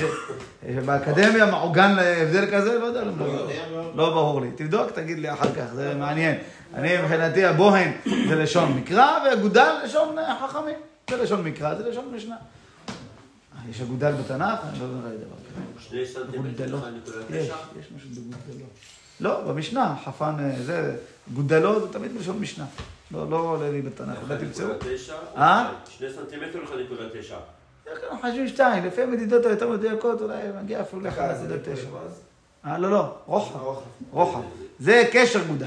[0.74, 3.92] שבאקדמיה מעוגן הבדל כזה, לא יודע, לא לא.
[3.94, 4.48] לא ברור לי.
[4.56, 6.36] תבדוק, תגיד לי אחר כך, זה מעניין.
[6.74, 7.90] אני מבחינתי הבוהן
[8.28, 10.74] זה לשון מקרא, והגודל לשון אה, חכמים.
[11.10, 12.36] זה לשון מקרא, זה לשון משנה.
[12.36, 14.58] אה, יש הגודל בתנ"ך?
[14.68, 15.88] אני לא יודע דבר כזה.
[15.88, 16.78] שני סנטימטר.
[17.30, 17.34] 1.9.
[17.34, 18.66] יש, יש משהו בגודלו.
[19.20, 20.96] לא, במשנה, חפן אה, זה,
[21.34, 22.64] גודלו זה תמיד בלשון משנה.
[23.10, 24.66] לא, לא עולה לי בתנ"ך, אולי תמצאו.
[24.66, 25.72] 1.9, אה?
[25.88, 27.34] שני סנטימטר או 1.9?
[27.92, 31.70] אנחנו חושבים שתיים, לפי המדידות היותר מדויקות, אולי מגיע אפילו דקה, זה ל-1.9.
[31.70, 32.20] איפה אז?
[32.66, 33.58] אה, לא, לא, רוחב,
[34.10, 34.40] רוחב.
[34.78, 35.66] זה קשר גודל.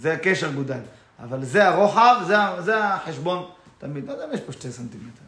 [0.00, 0.78] זה קשר גודל.
[1.22, 2.16] אבל זה הרוחב,
[2.64, 3.46] זה החשבון
[3.78, 4.06] תמיד.
[4.06, 5.22] לא יודע אם יש פה שתי סנטימטר.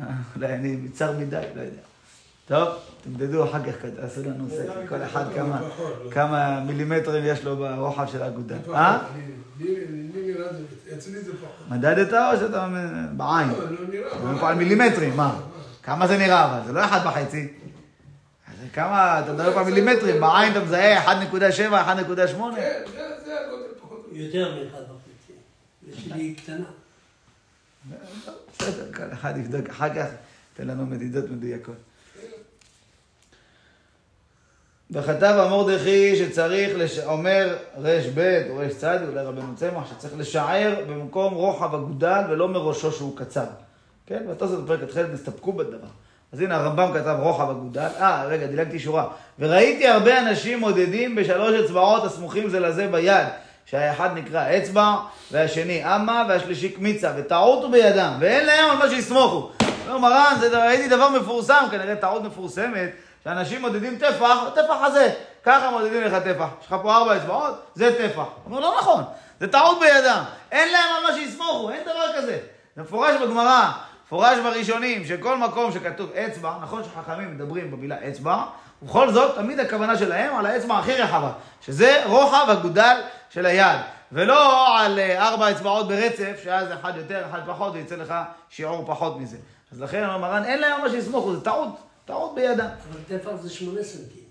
[0.00, 0.06] אה,
[0.36, 1.80] אולי אני מצר מדי, לא יודע.
[2.46, 2.68] טוב,
[3.04, 5.60] תמדדו אחר כך, תעשו לנו סקר, כל אחד כמה,
[6.10, 8.56] כמה מילימטרים יש לו ברוחב של האגודה.
[8.74, 8.98] אה?
[9.60, 10.34] לי לי
[10.94, 11.70] אצלי זה פחות.
[11.70, 12.68] מדדת או שאתה
[13.12, 13.48] בעין?
[13.48, 14.14] לא, לא נראה.
[14.14, 15.40] מדברים פה על מילימטרים, מה?
[15.82, 16.66] כמה זה נראה אבל?
[16.66, 17.48] זה לא אחד וחצי.
[18.72, 21.36] כמה, אתה מדבר פה על מילימטרים, בעין אתה מזהה 1.7, 1.8?
[22.56, 22.82] כן,
[23.24, 24.66] זה הגודל פחות יותר.
[24.72, 25.32] וחצי.
[25.88, 26.66] ושלי קטנה.
[28.52, 30.06] בסדר, כל אחד יבדוק אחר כך,
[30.54, 31.76] תן לנו מדידות מדויקות.
[34.90, 36.98] וכתב המורדכי שצריך, לש...
[36.98, 42.48] אומר רש ב' או רש צ', אולי רבנו צמח, שצריך לשער במקום רוחב אגודל ולא
[42.48, 43.46] מראשו שהוא קצר.
[44.06, 44.22] כן?
[44.28, 45.88] והתוספות בפרק התחילת נסתפקו בדבר.
[46.32, 49.08] אז הנה הרמב"ם כתב רוחב אגודל, אה, רגע, דילגתי שורה.
[49.38, 53.26] וראיתי הרבה אנשים מודדים בשלוש אצבעות הסמוכים זה לזה ביד,
[53.66, 54.96] שהאחד נקרא אצבע,
[55.32, 59.50] והשני אמה, והשלישי קמיצה, וטעות בידם, ואין להם על מה שיסמוכו.
[59.88, 62.90] אומר מרן, ראיתי דבר מפורסם, כנראה טעות מפורסמת,
[63.24, 65.12] שאנשים מודדים טפח, טפח הזה.
[65.44, 66.48] ככה מודדים לך טפח.
[66.60, 68.24] יש לך פה ארבע אצבעות, זה טפח.
[68.46, 69.04] אומר, לא נכון,
[69.40, 70.22] זה טעות בידם.
[70.52, 72.38] אין להם על מה שיסמוכו, אין דבר כזה.
[72.76, 73.70] זה מפורש בגמרא,
[74.06, 78.42] מפורש בראשונים, שכל מקום שכתוב אצבע, נכון שחכמים מדברים במילה אצבע,
[78.82, 82.96] ובכל זאת, תמיד הכוונה שלהם על האצבע הכי רחבה, שזה רוחב הגודל
[83.36, 83.78] של היד,
[84.12, 88.14] ולא על אה, ארבע אצבעות ברצף, שאז אחד יותר, אחד פחות, ויצא לך
[88.50, 89.36] שיעור פחות מזה.
[89.72, 91.68] אז לכן אומר מרן, אין להם מה שיסמוכו, זה טעות,
[92.04, 92.58] טעות בידם.
[92.60, 94.22] אבל טפח זה שמונה סנטים.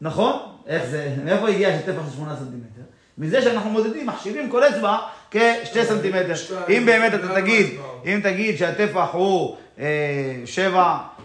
[0.00, 0.38] נכון?
[0.66, 2.80] איך זה, מאיפה הגיע שטפח של 8 סנטימטר?
[3.18, 4.98] מזה שאנחנו מודדים, מחשיבים כל אצבע
[5.30, 6.34] כשתי סנטימטר.
[6.68, 7.80] אם באמת אתה תגיד.
[8.04, 10.42] אם תגיד שהטפח הוא אה,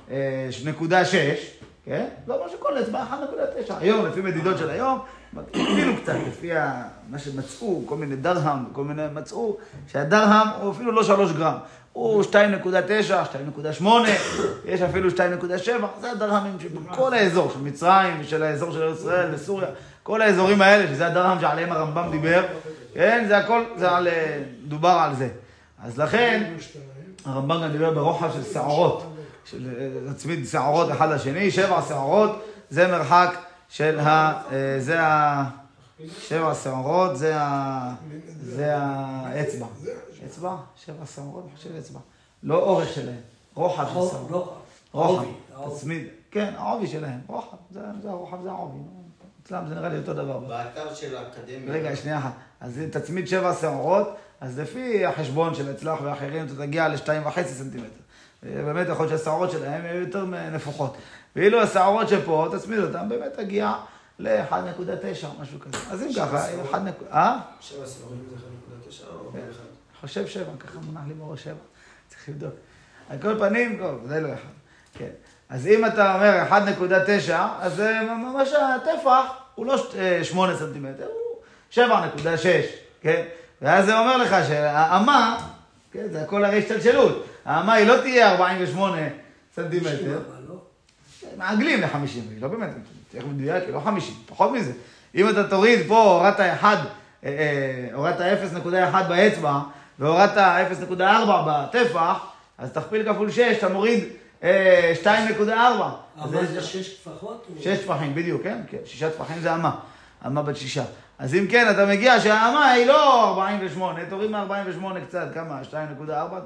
[0.09, 0.11] 7.6,
[1.85, 2.05] כן?
[2.27, 3.03] זה אומר שכל אצבע
[3.67, 3.73] 1.9.
[3.79, 4.99] היום, לפי מדידות של היום,
[5.37, 6.51] הגדילו קצת, לפי
[7.09, 11.57] מה שמצאו, כל מיני דרהם, כל מיני מצאו, שהדרהם הוא אפילו לא 3 גרם.
[11.93, 12.33] הוא 2.9,
[13.81, 13.85] 2.8,
[14.65, 15.15] יש אפילו 2.7,
[16.01, 19.67] זה הדרהמים שבכל האזור, של מצרים ושל האזור של ישראל וסוריה,
[20.03, 22.43] כל האזורים האלה, שזה הדרהם שעליהם הרמב"ם דיבר,
[22.93, 25.29] כן, זה הכל, זה על, אה, דובר על זה.
[25.83, 26.53] אז לכן,
[27.25, 32.87] הרמב"ם גם דיבר ברוחב של שערות, של אה, להצמיד שערות אחד לשני, שבע שערות, זה
[32.87, 33.35] מרחק
[33.69, 34.41] של ה...
[34.51, 35.43] אה, זה ה...
[36.19, 37.93] שבע שערות, זה ה...
[38.41, 39.65] זה האצבע.
[40.25, 40.56] אצבע?
[40.86, 41.99] שבע שערות, אני חושב אצבע.
[42.43, 43.21] לא אורך שלהם,
[43.54, 44.49] רוחב של שערות.
[44.91, 45.25] רוחב.
[45.54, 45.75] רוחב.
[45.78, 46.08] תצמיד.
[46.32, 48.80] כן, העובי שלהם, רוחב, זה זה הרוחב, זה העובי.
[49.43, 50.39] אצלם זה נראה לי אותו דבר.
[50.39, 51.73] באתר של האקדמיה.
[51.73, 52.32] רגע, שנייה אחת.
[52.62, 54.08] אז תצמיד שבע שערות,
[54.41, 58.04] אז לפי החשבון של אצלח ואחרים, אתה תגיע לשתיים וחצי סנטימטר.
[58.45, 60.97] באמת יכול להיות שהשערות שלהם יהיו יותר נפוחות.
[61.36, 63.73] ואילו השערות שפה, תצמיד אותן, באמת תגיע
[64.19, 64.53] ל-1.9
[65.25, 65.77] או משהו כזה.
[65.91, 67.12] אז אם ככה, 1 נקודה...
[67.12, 67.38] אה?
[67.62, 68.36] שבע סיבובים זה
[68.89, 69.39] 1.9 או כן.
[69.51, 69.60] אחד?
[70.01, 71.53] חושב שבע, ככה מונח לי בראש שבע.
[72.10, 72.53] צריך לבדוק.
[73.10, 74.39] על כל פנים, ודאי לא אחד.
[74.93, 75.10] כן.
[75.49, 76.43] אז אם אתה אומר
[77.29, 82.47] 1.9, אז זה ממש הטפח הוא לא ש- אה, 8 סנטימטר, הוא 7.6,
[83.01, 83.23] כן?
[83.62, 85.38] ואז זה אומר לך שהאמה,
[85.91, 87.25] כן, זה הכל הרי השתלשלות.
[87.45, 88.97] האמה היא לא תהיה 48
[89.55, 90.19] סנטימטר.
[90.49, 90.55] לא.
[91.38, 91.95] מעגלים ל-50,
[92.31, 92.69] היא לא באמת,
[93.12, 94.71] צריך מדויק, היא לא 50, פחות מזה.
[95.15, 98.67] אם אתה תוריד פה, הורדת 1, אה, אה, הורדת 0.1
[99.10, 99.60] באצבע,
[99.99, 100.97] והורדת 0.4
[101.47, 102.25] בטפח,
[102.58, 104.03] אז תכפיל כפול 6, אתה מוריד
[104.43, 105.08] אה, 2.4.
[106.17, 107.47] אז אבל זה לך- שש טפחות?
[107.58, 108.58] או- שש טפחים, בדיוק, כן?
[108.69, 109.75] כן, שישה טפחים זה אמה.
[110.25, 110.84] אמה בת שישה.
[111.19, 115.62] אז אם כן, אתה מגיע שהאמה היא לא 48, תוריד מ-48 קצת, כמה?
[115.71, 115.73] 2.4,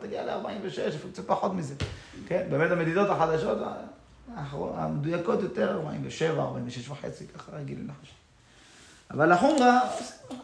[0.01, 1.75] תגיע ל-46, אפילו קצת פחות מזה.
[2.27, 2.47] כן?
[2.49, 3.57] באמת המדידות החדשות,
[4.75, 8.13] המדויקות יותר, 47, 46 וחצי, ככה רגילים לחשב.
[9.11, 9.79] אבל החומרה,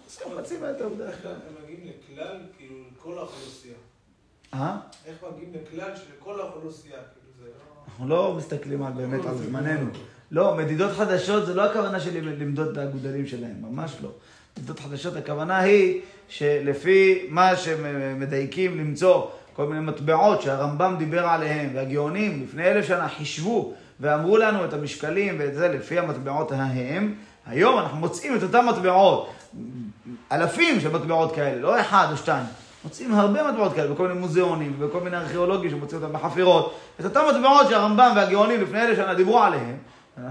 [0.05, 1.31] עושים חצי מטר בדרך כלל.
[1.31, 3.75] הם מגיעים לכלל, כאילו, לכל האוכלוסייה?
[4.53, 4.77] אה?
[5.05, 6.95] איך מגיעים לכלל של כל האוכלוסייה?
[6.95, 7.83] כאילו, זה לא...
[7.87, 9.91] אנחנו לא מסתכלים באמת על זמננו.
[10.31, 14.09] לא, מדידות חדשות זה לא הכוונה שלי למדוד את האגודלים שלהם, ממש לא.
[14.57, 22.43] מדידות חדשות, הכוונה היא שלפי מה שמדייקים למצוא כל מיני מטבעות שהרמב"ם דיבר עליהם, והגאונים
[22.43, 27.13] לפני אלף שנה חישבו ואמרו לנו את המשקלים ואת זה לפי המטבעות ההם,
[27.45, 29.33] היום אנחנו מוצאים את אותן מטבעות,
[30.31, 32.45] אלפים של מטבעות כאלה, לא אחד או שתיים.
[32.83, 36.75] מוצאים הרבה מטבעות כאלה בכל מיני מוזיאונים ובכל מיני ארכיאולוגים שמוצאים אותם בחפירות.
[36.99, 39.77] את אותן מטבעות שהרמב"ם והגאונים לפני אלף שנה דיברו עליהם,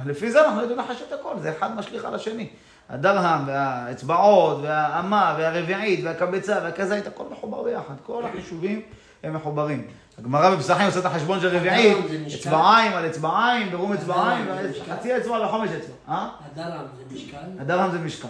[0.06, 2.48] לפי זה אנחנו יודעים לחש את הכל, זה אחד משליך על השני.
[2.88, 7.94] הדרהם והאצבעות והאמה והרביעית והקבצה והכזית, הכל מחובר ביחד.
[8.06, 8.82] כל החישובים
[9.22, 9.86] הם מחוברים.
[10.18, 12.24] הגמרא בפסחים עושה את החשבון של רביעית, הדרהם?
[12.26, 14.72] אצבעיים על אצבעיים, ברום אצבעיים, הדרהם?
[14.90, 15.94] חצי אצבע וחמש אצבע.
[16.08, 16.28] אה?
[16.52, 17.36] הדרם זה משקל?
[17.58, 18.28] הדרהם זה משקל.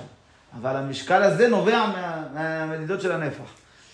[0.61, 3.51] אבל המשקל הזה נובע מה, מהמדידות של הנפח.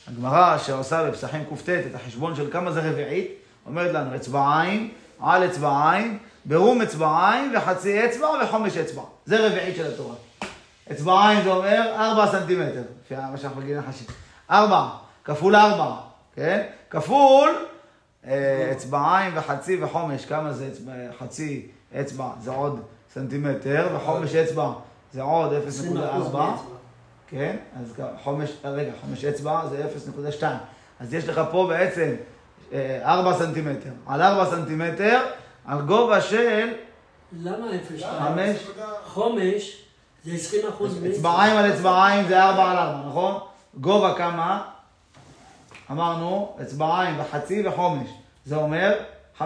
[0.09, 3.31] הגמרא שעושה בפסחים קט את החשבון של כמה זה רביעית,
[3.67, 6.19] אומרת לנו אצבעיים, על אצבעיים,
[6.51, 9.03] ברום אצבעיים וחצי אצבע וחומש אצבע.
[9.27, 10.15] זה רביעית של התורה.
[10.93, 14.05] אצבעיים זה אומר ארבע סנטימטר, לפי מה שאנחנו רגילים לחשב.
[14.51, 14.89] ארבע,
[15.25, 15.97] כפול ארבע,
[16.35, 16.67] כן?
[16.91, 17.51] כפול
[18.27, 21.67] אה, אצבעיים וחצי וחומש, כמה זה אצבע, חצי
[22.01, 22.31] אצבע?
[22.41, 22.81] זה עוד
[23.15, 24.73] סנטימטר, וחומש אצבע
[25.13, 25.93] זה עוד 20% 0.4.
[25.95, 26.53] מאצבע.
[27.29, 27.57] כן?
[27.81, 29.85] אז חומש, אה, רגע, חומש אצבע זה
[30.41, 30.45] 0.2.
[31.01, 32.15] אז יש לך פה בעצם
[32.73, 33.91] אה, 4 סנטימטר.
[34.07, 35.21] על 4 סנטימטר,
[35.65, 36.69] על גובה של
[37.43, 38.23] למה אפס שתיים?
[38.23, 38.57] חמש.
[39.07, 39.83] חומש
[40.25, 43.39] זה 20 אחוז אצבעיים על אצבעיים זה 4 על 4, נכון?
[43.75, 44.63] גובה כמה?
[45.91, 48.09] אמרנו, אצבעיים וחצי וחומש.
[48.45, 48.99] זה אומר
[49.39, 49.45] 5.2,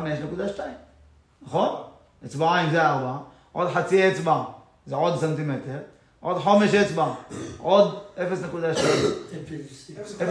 [1.42, 1.76] נכון?
[2.24, 3.16] אצבעיים זה 4,
[3.52, 4.42] עוד חצי אצבע
[4.86, 5.78] זה עוד סנטימטר,
[6.20, 7.06] עוד חומש אצבע,
[7.58, 8.20] עוד 0.2.
[8.22, 10.20] אפס.
[10.20, 10.24] 0.4.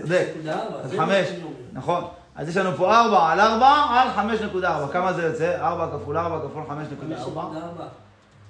[0.00, 0.26] צודק.
[0.44, 1.54] 0.4, אז זה מה חמש, שאני אומר.
[1.72, 2.04] נכון.
[2.36, 4.08] אז יש לנו פה 4 על 4 על
[4.52, 4.92] 5.4.
[4.92, 5.60] כמה זה יוצא?
[5.60, 7.36] 4 כפול 4 כפול 5.4.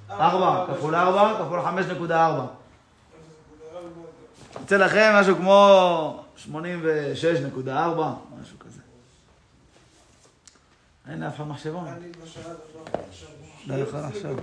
[0.08, 0.12] 5.4.
[0.12, 2.12] 4 כפול 4 כפול 5.4.
[4.60, 6.50] יוצא לכם משהו כמו 86.4,
[8.42, 8.80] משהו כזה.
[11.08, 11.88] אין לאף אחד מחשבון.
[13.66, 14.36] לא יכול עכשיו.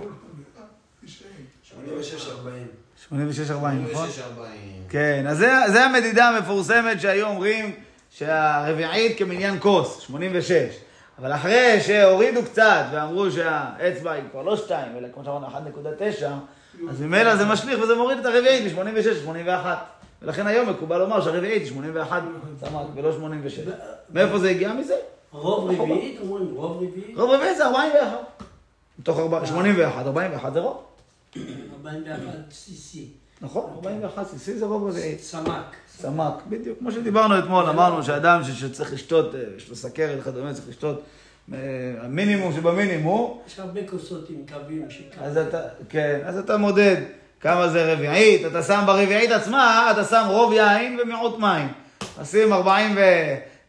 [1.62, 2.66] 86, 40.
[3.08, 4.10] 86.40, נכון?
[4.10, 4.84] 86, 40.
[4.88, 7.74] כן, אז זה, זה המדידה המפורסמת שהיו אומרים
[8.10, 10.52] שהרביעית כמניין כוס, 86.
[11.18, 16.24] אבל אחרי שהורידו קצת ואמרו שהאצבע היא כבר לא 2, אלא כמו שאמרנו 1.9,
[16.90, 18.82] אז ממילא זה משליך וזה מוריד את הרביעית מ-86
[19.38, 19.66] ל-81.
[20.22, 22.22] ולכן היום מקובל לומר שהרביעית היא 81
[22.60, 23.58] סמ"ק ולא 86.
[24.10, 24.94] מאיפה זה הגיע מזה?
[25.32, 28.16] רוב רביעית, אומרים רוב רביעית, רוב רביעית זה 41.
[28.98, 30.82] מתוך ארבע- 81, 41 זה רוב.
[31.84, 32.98] 41 CC.
[33.40, 35.20] נכון, 41 סיסי זה רוב רביעית.
[35.20, 35.76] סמ"ק.
[35.98, 40.68] סמ"ק, בדיוק, כמו שדיברנו אתמול, אמרנו שאדם שצריך לשתות, אה, יש לו סכרת וכדומה, צריך
[40.68, 41.02] לשתות
[41.52, 41.58] אה,
[42.00, 45.34] המינימום שבמינימום, יש הרבה כוסות עם קווים שקווים.
[45.88, 46.96] כן, אז אתה מודד
[47.40, 51.68] כמה זה רביעית, אתה שם ברביעית עצמה, אתה שם רוב יין ומיעוט מים.
[52.20, 53.00] תשים 40 ו...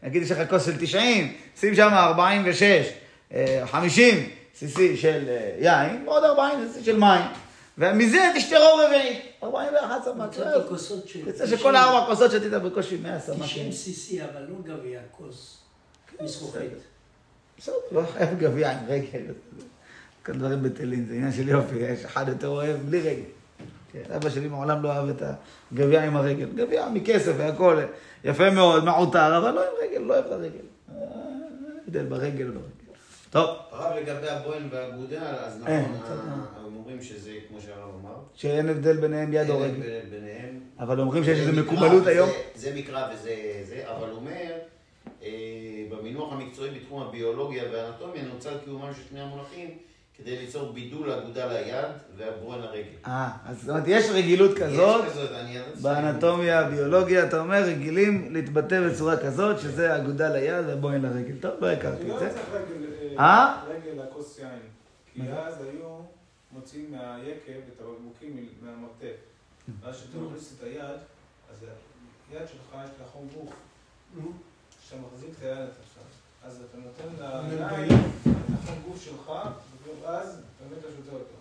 [0.02, 2.86] נגיד יש לך כוס של 90, שים שם 46,
[3.34, 7.22] אה, 50 cc של אה, יין, ועוד 40 cc של מים.
[7.78, 10.36] ומזה תשתה רוב רביעית, 41 סמ"ק.
[11.26, 13.44] יוצא שכל הארבע כוסות שתית בקושי 100 סמ"ק.
[13.44, 15.58] 90 CC, אבל לא גביע, כוס
[16.20, 16.70] מזכוכית.
[17.58, 19.22] בסדר, לא חייב גביע עם רגל.
[20.26, 23.22] כל דברים בטלים, זה עניין של יופי, יש אחד יותר אוהב בלי רגל.
[23.92, 25.22] כן, אבא שלי מעולם לא אהב את
[25.72, 26.48] הגביע עם הרגל.
[26.54, 27.82] גביע מכסף והכל,
[28.24, 30.58] יפה מאוד, מעוטר, אבל לא עם רגל, לא אוהב את הרגל.
[30.90, 30.94] אה,
[31.86, 32.66] הבדל ברגל וברגל.
[33.30, 36.61] טוב, הרב לגבי הבוהן והאגודה, אז נכון,
[36.92, 39.82] אומרים שזה, כמו שהרב אמר, שאין הבדל ביניהם יד או אין רגל.
[39.82, 40.60] הבדל ביניהם.
[40.78, 42.28] אבל אומרים שיש איזו מקובלות היום.
[42.54, 43.34] זה מקרא וזה
[43.68, 44.52] זה, אבל אומר,
[45.22, 45.28] אה,
[45.90, 49.70] במינוח המקצועי בתחום הביולוגיה והאנטומיה נוצר קיומם של שני המונחים
[50.18, 52.82] כדי ליצור בידול האגודה ליד והבוהן לרגל.
[53.06, 55.04] אה, אז זאת אומרת, יש רגילות כזאת.
[55.04, 55.58] יש כזאת, אני.
[55.82, 61.34] באנטומיה, הביולוגיה, אתה אומר, רגילים להתבטא בצורה כזאת, שזה אגודה ליד והבוהן לרגל.
[61.40, 62.26] טוב, לא הכרתי את לא זה.
[62.26, 63.24] רגל, אה?
[63.24, 63.62] אה?
[63.68, 64.58] רגל לכוס יין.
[65.14, 66.01] כי אז היו
[66.52, 69.16] מוציאים מהיקב את הבקבוקים מהמרתף.
[69.80, 71.00] ואז כשאתה מכניס את היד,
[71.52, 71.64] אז
[72.30, 73.52] היד שלך יש לה חום גוף.
[74.80, 76.02] כשאתה מחזיק את היד עכשיו,
[76.44, 79.32] אז אתה נותן ליין את החום גוף שלך,
[80.02, 81.34] ואז באמת אתה שותה אותו.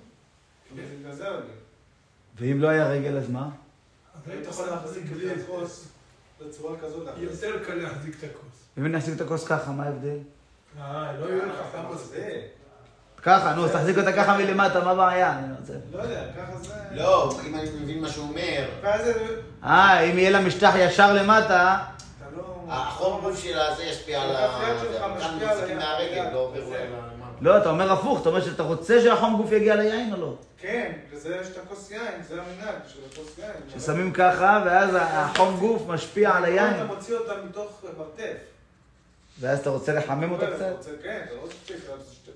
[0.76, 0.84] כן.
[1.00, 1.48] בגלל זה הרגל.
[2.36, 3.50] ואם לא היה רגל, אז מה?
[4.28, 5.88] היית יכול להחזיק את הכוס
[6.42, 7.08] בצורה כזאת.
[7.18, 8.68] יותר קל להחזיק את הכוס.
[8.78, 10.18] ואם אני אחזיק את הכוס ככה, מה ההבדל?
[10.80, 12.10] אה, לא יהיה לך מספיק.
[12.10, 12.48] זה.
[13.24, 15.40] ככה, נו, אז תחזיק אותה ככה מלמטה, מה הבעיה?
[15.40, 15.74] אני רוצה...
[15.94, 16.74] לא יודע, ככה זה...
[16.92, 18.66] לא, אם אני מבין מה שהוא אומר.
[19.64, 21.78] אה, אם יהיה לה משטח ישר למטה,
[22.18, 22.44] אתה לא...
[22.70, 24.48] החום גוף שלה זה ישפיע על ה...
[25.46, 25.78] מחזיקים היד.
[25.78, 26.60] מהרגל, לא עובר.
[27.42, 30.34] לא, אתה אומר הפוך, אתה אומר שאתה רוצה שהחום גוף יגיע ליין או לא?
[30.58, 33.80] כן, לזה יש את הכוס יין, זה המנהג של הכוס יין.
[33.80, 38.38] ששמים ככה, ואז החום גוף משפיע על אתה היין, מוציא אותה מתוך מרתף.
[39.40, 40.72] ואז אתה רוצה לחמם אותה אתה קצת?
[40.78, 42.36] רוצה- כן, אתה לא אתה רוצה שתהיה.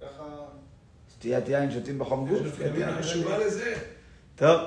[0.00, 0.24] ככה...
[1.14, 2.38] שתיית יין שותים בחום גוף?
[2.54, 2.94] שתיית יין.
[3.46, 3.74] לזה.
[4.36, 4.60] טוב.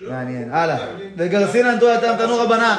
[0.00, 0.52] מעניין.
[0.52, 0.86] הלאה.
[1.16, 2.76] וגרסינן תורתם תנו רבנן.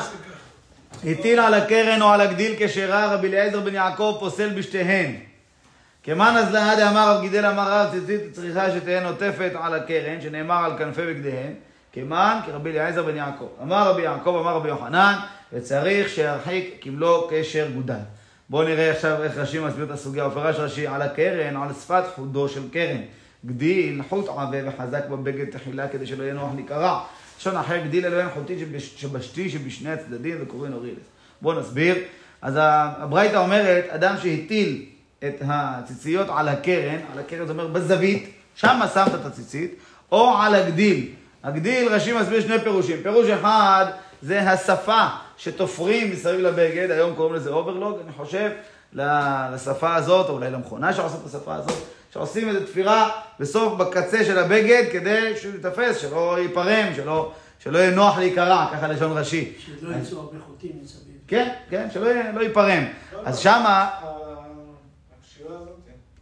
[1.05, 5.15] הטיל על הקרן או על הגדיל כשרה רבי אליעזר בן יעקב פוסל בשתיהן.
[6.03, 10.65] כמן אז לעד אמר רב גידל אמר רב ציצית צריכה שתהא נוטפת על הקרן שנאמר
[10.65, 11.53] על כנפי בגדיהן
[11.93, 13.47] כמן כרבי אליעזר בן יעקב.
[13.61, 15.15] אמר רבי יעקב אמר רבי יוחנן
[15.53, 17.95] וצריך שירחיק כמלוא קשר גודל.
[18.49, 20.27] בואו נראה עכשיו איך רש"י מסביר את הסוגיה.
[20.27, 23.01] ופרש רש"י על הקרן על שפת חודו של קרן
[23.45, 27.03] גדיל, חוט עבה וחזק בבגד תחילה כדי שלא יהיה נוח להיקרע.
[27.39, 31.05] לשון אחר, גדיל אלוהים חוטי שבש- שבשתי שבשני הצדדים וקוראים לו רילס.
[31.41, 31.95] בואו נסביר.
[32.41, 34.85] אז הברייתא אומרת, אדם שהטיל
[35.19, 39.75] את הציציות על הקרן, על הקרן זה אומר בזווית, שם שמת את הציצית,
[40.11, 41.09] או על הגדיל.
[41.43, 42.97] הגדיל, רש"י מסביר שני פירושים.
[43.03, 43.85] פירוש אחד
[44.21, 45.05] זה השפה
[45.37, 48.51] שתופרים מסביב לבגד, היום קוראים לזה אוברלוק, אני חושב,
[49.53, 51.77] לשפה הזאת, או אולי למכונה שעושה את השפה הזאת,
[52.13, 57.91] שעושים איזו תפירה בסוף, בקצה של הבגד, כדי שהוא ייתפס, שלא ייפרם, שלא, שלא יהיה
[57.95, 59.53] נוח להיקרע, ככה לשון רש"י.
[59.65, 61.15] שלא יצאו הרבה חוטים מסביב.
[61.27, 62.83] כן, כן, שלא יהיה- לא ייפרם.
[63.25, 63.99] אז שמה, ה-
[65.21, 65.69] הקשירה הזאת,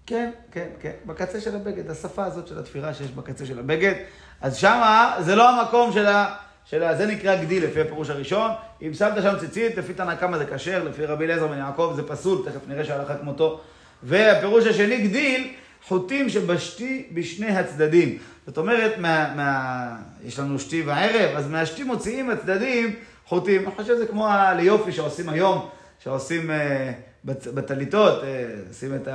[0.05, 3.93] כן, כן, כן, בקצה של הבגד, השפה הזאת של התפירה שיש בקצה של הבגד,
[4.41, 6.35] אז שמה זה לא המקום של ה...
[6.65, 6.95] של ה...
[6.95, 8.51] זה נקרא גדיל לפי הפירוש הראשון.
[8.81, 12.03] אם שמת שם ציצית, לפי תנא קמא זה כשר, לפי רבי אליעזר בן יעקב זה
[12.07, 13.59] פסול, תכף נראה שהלכה כמותו.
[14.03, 15.47] והפירוש השני, גדיל,
[15.87, 18.17] חוטים שבשתי בשני הצדדים.
[18.47, 19.87] זאת אומרת, מה, מה...
[20.25, 22.95] יש לנו שתי וערב, אז מהשתי מוציאים הצדדים
[23.25, 23.61] חוטים.
[23.65, 26.91] אני חושב שזה כמו ה- ליופי שעושים היום, שעושים אה,
[27.25, 29.07] בטליתות, אה, עושים את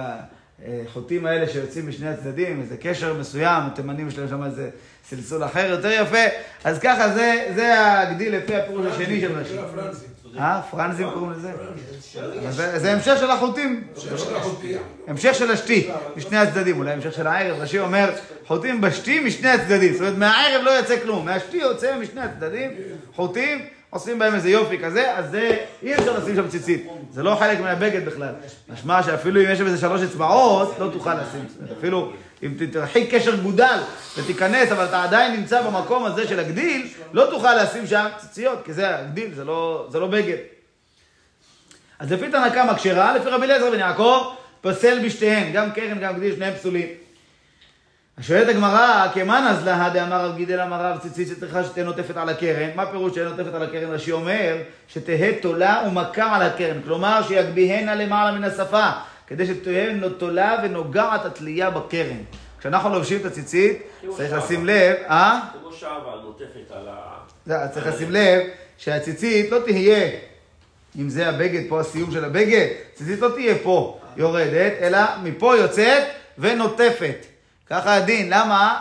[0.67, 4.71] החוטים האלה שיוצאים משני הצדדים, איזה קשר מסוים, התימנים יש להם שם איזה
[5.09, 6.25] סלסול אחר יותר יפה.
[6.65, 9.59] אז ככה, זה, זה הגדיל לפי הפירוש השני של רש"י.
[9.59, 10.07] הפרנסי.
[10.39, 11.53] אה, פרנזים קוראים לזה?
[12.79, 13.85] זה, המשך של החוטים.
[15.07, 17.61] המשך של השתי, משני הצדדים, אולי המשך של הערב.
[17.61, 18.11] רש"י אומר,
[18.47, 19.93] חוטים בשתי משני הצדדים.
[19.93, 22.71] זאת אומרת, מהערב לא יוצא כלום, מהשתי יוצא משני הצדדים,
[23.15, 26.87] חוטים, עושים בהם איזה יופי כזה, אז זה, אי אפשר לשים שם ציצית.
[27.13, 28.35] זה לא חלק מהבגד בכלל.
[28.69, 31.47] משמע שאפילו אם יש שם איזה שלוש אצבעות, לא תוכל לשים.
[31.79, 33.79] אפילו אם תרחיק קשר גודל
[34.19, 38.73] ותיכנס, אבל אתה עדיין נמצא במקום הזה של הגדיל, לא תוכל לשים שם ציציות, כי
[38.73, 40.37] זה הגדיל, זה לא, זה לא בגד.
[41.99, 46.17] אז לפי תנא קמא כשרה, לפי רבי אליעזר בן יעקב, פוסל בשתיהן, גם קרן, גם
[46.17, 46.87] גדיל, שניהם פסולים.
[48.21, 52.29] שואלת הגמרא, כמאן אז להא דאמר רב גידל אמר רב ציצית שצריכה שתהיה נוטפת על
[52.29, 52.71] הקרן?
[52.75, 53.91] מה פירוש שתהיה נוטפת על הקרן?
[53.91, 54.57] רש"י אומר,
[54.89, 56.81] שתהא תולה ומכה על הקרן.
[56.85, 58.89] כלומר, שיגביהנה למעלה מן השפה,
[59.27, 62.17] כדי שתהיה תולה ונוגעת התלייה בקרן.
[62.61, 63.83] כשאנחנו לובשים את הציצית,
[64.17, 65.41] צריך לשים לב, אה?
[65.61, 67.69] כמו שעבה נוטפת על ה...
[67.69, 68.43] צריך לשים לב
[68.79, 70.11] שהציצית לא תהיה,
[70.99, 76.03] אם זה הבגד, פה הסיום של הבגד, ציצית לא תהיה פה יורדת, אלא מפה יוצאת
[76.39, 77.38] ונוטפת.
[77.71, 78.81] ככה הדין, למה?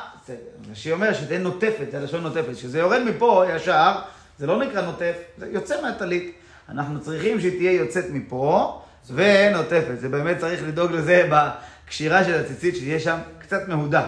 [0.71, 2.55] רש"י אומר שתהיה נוטפת, זה לשון נוטפת.
[2.55, 3.91] כשזה יורד מפה ישר,
[4.39, 6.35] זה לא נקרא נוטף, זה יוצא מהטלית.
[6.69, 9.99] אנחנו צריכים שהיא תהיה יוצאת מפה ונוטפת.
[9.99, 14.05] זה באמת צריך לדאוג לזה בקשירה של הציצית, שיהיה שם קצת מהודק.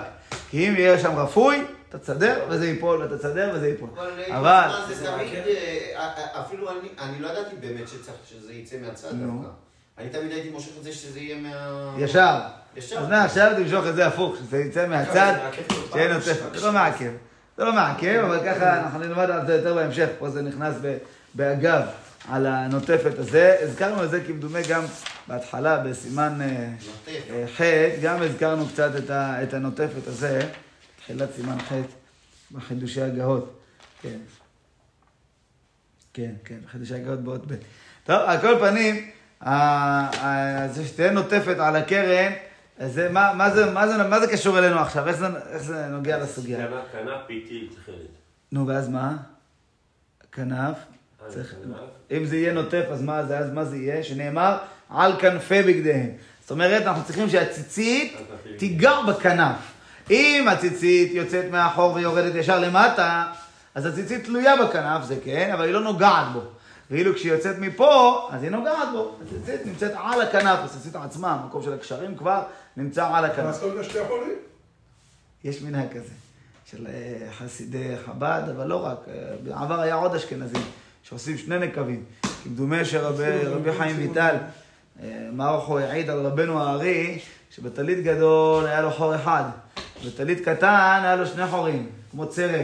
[0.50, 3.90] כי אם יהיה שם רפוי, אתה תסדר וזה ייפול, ואתה תסדר וזה ייפול.
[4.30, 4.68] אבל.
[4.68, 9.08] מה, זה תמיד, אה, אה, אפילו אני, אני לא ידעתי באמת שצריך שזה יצא מהצד.
[9.08, 9.50] דווקא.
[9.98, 11.96] אני תמיד הייתי מושך את זה שזה יהיה מה...
[11.98, 12.40] ישר.
[12.78, 15.34] אז מה, עכשיו תמשוך את זה הפוך, שזה יצא מהצד,
[15.92, 16.42] שיהיה נוטף.
[16.56, 17.12] זה לא מעכב.
[17.58, 20.08] זה לא מעכב, אבל ככה אנחנו נלמד על זה יותר בהמשך.
[20.20, 20.76] פה זה נכנס
[21.34, 21.82] באגב
[22.28, 23.56] על הנוטפת הזה.
[23.62, 24.84] הזכרנו את זה כמדומה גם
[25.28, 26.70] בהתחלה, בסימן אה.
[27.08, 27.62] אה, ח',
[28.02, 30.42] גם הזכרנו קצת את הנוטפת הזה,
[30.98, 31.74] תחילת סימן ח'
[32.52, 33.60] בחידושי הגהות.
[34.02, 34.18] כן.
[36.14, 37.56] כן, כן, בחידושי הגהות באות ב'.
[38.04, 39.10] טוב, על כל פנים,
[40.74, 42.32] זה שתהיה נוטפת על הקרן,
[42.88, 45.08] זה, מה, מה, זה, מה, זה, מה זה קשור אלינו עכשיו?
[45.08, 46.68] איך זה, איך זה נוגע לסוגיה?
[46.92, 47.96] קנה פיתי תכלת.
[48.52, 49.18] נו, ואז מה?
[50.32, 50.76] כנף.
[51.26, 51.78] אה, צריך, כנף.
[52.18, 54.04] אם זה יהיה נוטף, אז מה זה, אז מה זה יהיה?
[54.04, 54.58] שנאמר,
[54.90, 56.10] על כנפי בגדיהם.
[56.42, 58.18] זאת אומרת, אנחנו צריכים שהציצית
[58.58, 59.56] תיגע בכנף.
[60.10, 63.26] אם הציצית יוצאת מאחור ויורדת ישר למטה,
[63.76, 66.42] אז הציצית תלויה בכנף, זה כן, אבל היא לא נוגעת בו.
[66.92, 69.16] ואילו כשהיא יוצאת מפה, אז היא נוגעת בו.
[69.22, 72.44] הציצית נמצאת על הכנף, הציצית עצמה, המקום של הקשרים כבר
[72.78, 73.46] נמצא על הכנף.
[73.46, 74.36] לעשות את שתי חולים.
[75.44, 76.14] יש מנהג כזה,
[76.66, 80.62] של אה, חסידי חב"ד, אבל לא רק, אה, בעבר היה עוד אשכנזים,
[81.04, 82.04] שעושים שני נקבים.
[82.44, 84.36] כמדומה שרבי חיים ויטל,
[85.04, 87.20] אה, מערכו העיד על רבנו הארי,
[87.52, 89.44] שבטלית גדול היה לו חור אחד,
[90.04, 92.62] ובטלית קטן היה לו שני חורים, כמו צרה.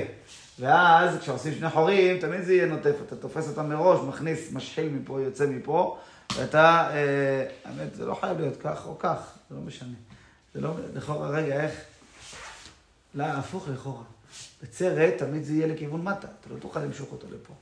[0.60, 5.22] ואז כשעושים שני חורים, תמיד זה יהיה נוטף, אתה תופס אותם מראש, מכניס, משחיל מפה,
[5.22, 5.98] יוצא מפה,
[6.36, 9.18] ואתה, אה, האמת, זה לא חייב להיות כך או כך,
[9.49, 9.93] זה לא משנה.
[10.53, 11.74] זה לא, לכאורה, רגע, איך?
[13.16, 14.03] לא, הפוך לכאורה.
[14.64, 17.53] בצרת תמיד זה יהיה לכיוון מטה, אתה לא תוכל למשוך אותו לפה.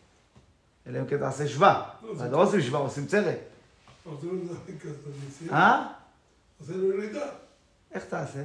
[0.87, 1.83] אלא אם כן תעשה שווה.
[2.03, 3.37] לא, זה- אז לא עושים שווה, עושים צרת.
[5.27, 5.59] נסיעה.
[5.59, 5.87] אה?
[6.63, 7.25] עשינו ירידה.
[7.93, 8.39] איך תעשה?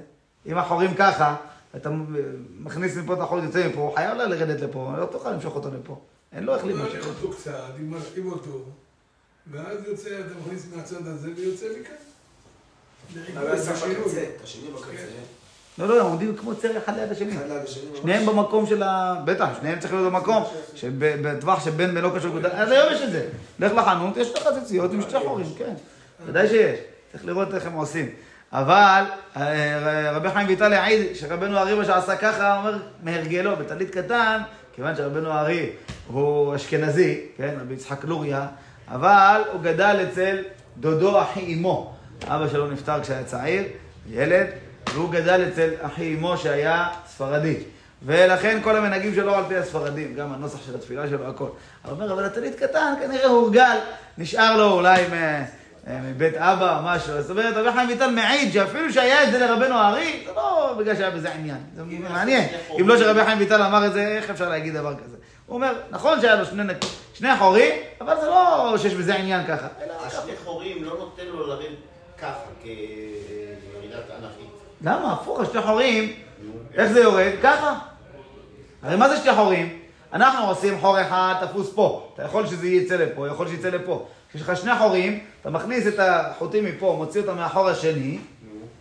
[0.46, 1.36] אם החורים ככה,
[1.80, 1.90] אתה
[2.58, 5.68] מכניס מפה את החור, יוצא מפה, הוא חייב לה לרדת לפה, לא תוכל למשוך אותו
[5.68, 6.00] לפה.
[6.32, 7.06] אין לו איך למשוך.
[7.06, 8.64] אותו קצת, אם מראים אותו,
[9.50, 11.94] ואז יוצא, אתה מכניס מהצד הזה ויוצא מכאן.
[13.34, 13.54] אבל.
[13.54, 13.72] בקצה,
[14.42, 15.04] השני בקצה.
[15.78, 17.36] לא, לא, הם עומדים כמו צר אחד ליד השני.
[17.94, 19.22] שניהם במקום של ה...
[19.24, 23.28] בטח, שניהם צריכים להיות במקום, שבטווח שבין מלוקה של גודל, אז היום יש את זה.
[23.58, 25.74] לך לחנות, יש לך ציציות עם שתי חורים, כן.
[26.26, 26.78] ודאי שיש.
[27.12, 28.10] צריך לראות איך הם עושים.
[28.52, 29.04] אבל
[29.36, 34.38] אה, רבי חיים ויטל העיד שרבנו הארי מה שעשה ככה, הוא אומר מהרגלו, בטלית קטן,
[34.72, 35.70] כיוון שרבנו הארי
[36.06, 38.46] הוא אשכנזי, כן, רבי יצחק לוריה,
[38.88, 40.38] אבל הוא גדל אצל
[40.76, 41.94] דודו אחי אמו.
[42.26, 43.62] אבא שלו נפטר כשהיה צעיר,
[44.10, 44.46] ילד,
[44.94, 47.56] והוא גדל אצל אחי אמו שהיה ספרדי.
[48.02, 51.44] ולכן כל המנהגים שלו על פי הספרדים, גם הנוסח של התפילה שלו, הכל.
[51.44, 53.76] הוא אומר, אבל הטלית קטן, כנראה הורגל,
[54.18, 55.14] נשאר לו אולי מ...
[55.88, 57.22] מבית אבא או משהו.
[57.22, 60.96] זאת אומרת, רבי חיים ויטל מעיד שאפילו שהיה את זה לרבנו הארי, זה לא בגלל
[60.96, 61.58] שהיה בזה עניין.
[61.74, 62.48] זה מעניין.
[62.80, 65.16] אם לא שרבי חיים ויטל אמר את זה, איך אפשר להגיד דבר כזה?
[65.46, 66.72] הוא אומר, נכון שהיה לו שני,
[67.14, 69.66] שני חורים, אבל זה לא שיש בזה עניין ככה.
[70.06, 71.68] השני חורים לא נותן לו לרדת
[72.18, 74.48] ככה, כירידת אנכית.
[74.82, 75.12] למה?
[75.12, 76.12] הפוך, השתי חורים,
[76.74, 77.32] איך זה יורד?
[77.42, 77.74] ככה.
[78.82, 79.78] הרי מה זה שתי חורים?
[80.12, 82.10] אנחנו עושים חור אחד תפוס פה.
[82.14, 84.06] אתה יכול שזה יצא לפה, יכול שיצא לפה.
[84.30, 88.18] כשיש לך שני חורים, אתה מכניס את החוטים מפה, מוציא אותם מהחור השני,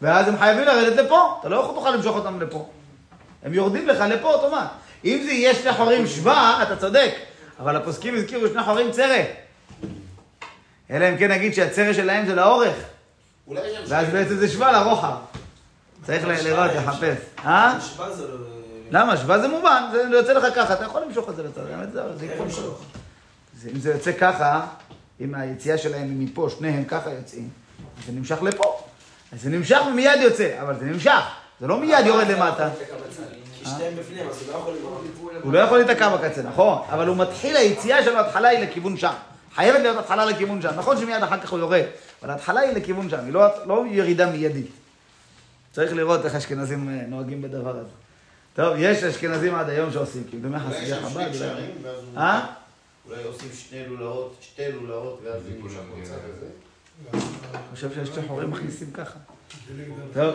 [0.02, 1.38] ואז הם חייבים לרדת לפה.
[1.40, 2.70] אתה לא יכול תוכל למשוך אותם לפה.
[3.44, 4.68] הם יורדים לך לפה אוטומט.
[5.06, 7.12] אם זה יהיה שני חורים שווה, אתה צודק.
[7.60, 9.24] אבל הפוסקים הזכירו שני חורים צרה.
[10.92, 12.76] אלא אם כן נגיד שהצרה שלהם זה לאורך,
[13.88, 15.16] ואז בעצם זה שווה לרוחב.
[16.06, 17.18] צריך לראות, לחפש.
[17.46, 17.78] אה?
[18.92, 19.00] לא...
[19.00, 19.18] למה?
[19.18, 22.18] שווה זה מובן, זה יוצא לך ככה, אתה יכול למשוך את זה לצד, האמת זה
[22.18, 22.82] זה יכול למשוך.
[23.74, 24.66] אם זה יוצא ככה,
[25.22, 27.50] אם היציאה שלהם היא מפה, שניהם ככה יוצאים,
[27.98, 28.80] אז זה נמשך לפה.
[29.34, 31.22] אז זה נמשך ומיד יוצא, אבל זה נמשך,
[31.62, 32.70] זה לא מיד יורד למטה.
[33.64, 34.44] שתיהם בפנים, אז
[35.44, 38.98] הוא לא יכול לא להיתקע בקצה, נכון, אבל הוא מתחיל, היציאה שלו, ההתחלה היא לכיוון
[38.98, 39.14] שם.
[39.56, 40.70] חייבת להיות התחלה לכיוון שם.
[40.78, 41.84] נכון שמיד אחר כך הוא יורד,
[42.22, 44.72] אבל ההתחלה היא לכיוון שם, היא לא, לא ירידה מיידית.
[45.72, 47.90] צריך לראות איך אשכנזים אה, נוהגים בדבר הזה.
[48.58, 51.14] טוב, יש אשכנזים עד היום שעושים, כי דומה אולי חסידי יש שם חב"ד.
[51.14, 52.18] שני אולי- קשרים, ואז הוא...
[52.18, 52.46] אה?
[53.10, 56.46] אולי עושים שני לולאות, שתי לולאות, ואז זה בצד הזה.
[57.14, 57.22] אני
[57.74, 59.20] חושב שיש שתי חורים מכניסים ככה.
[60.14, 60.24] טוב.
[60.24, 60.32] לא.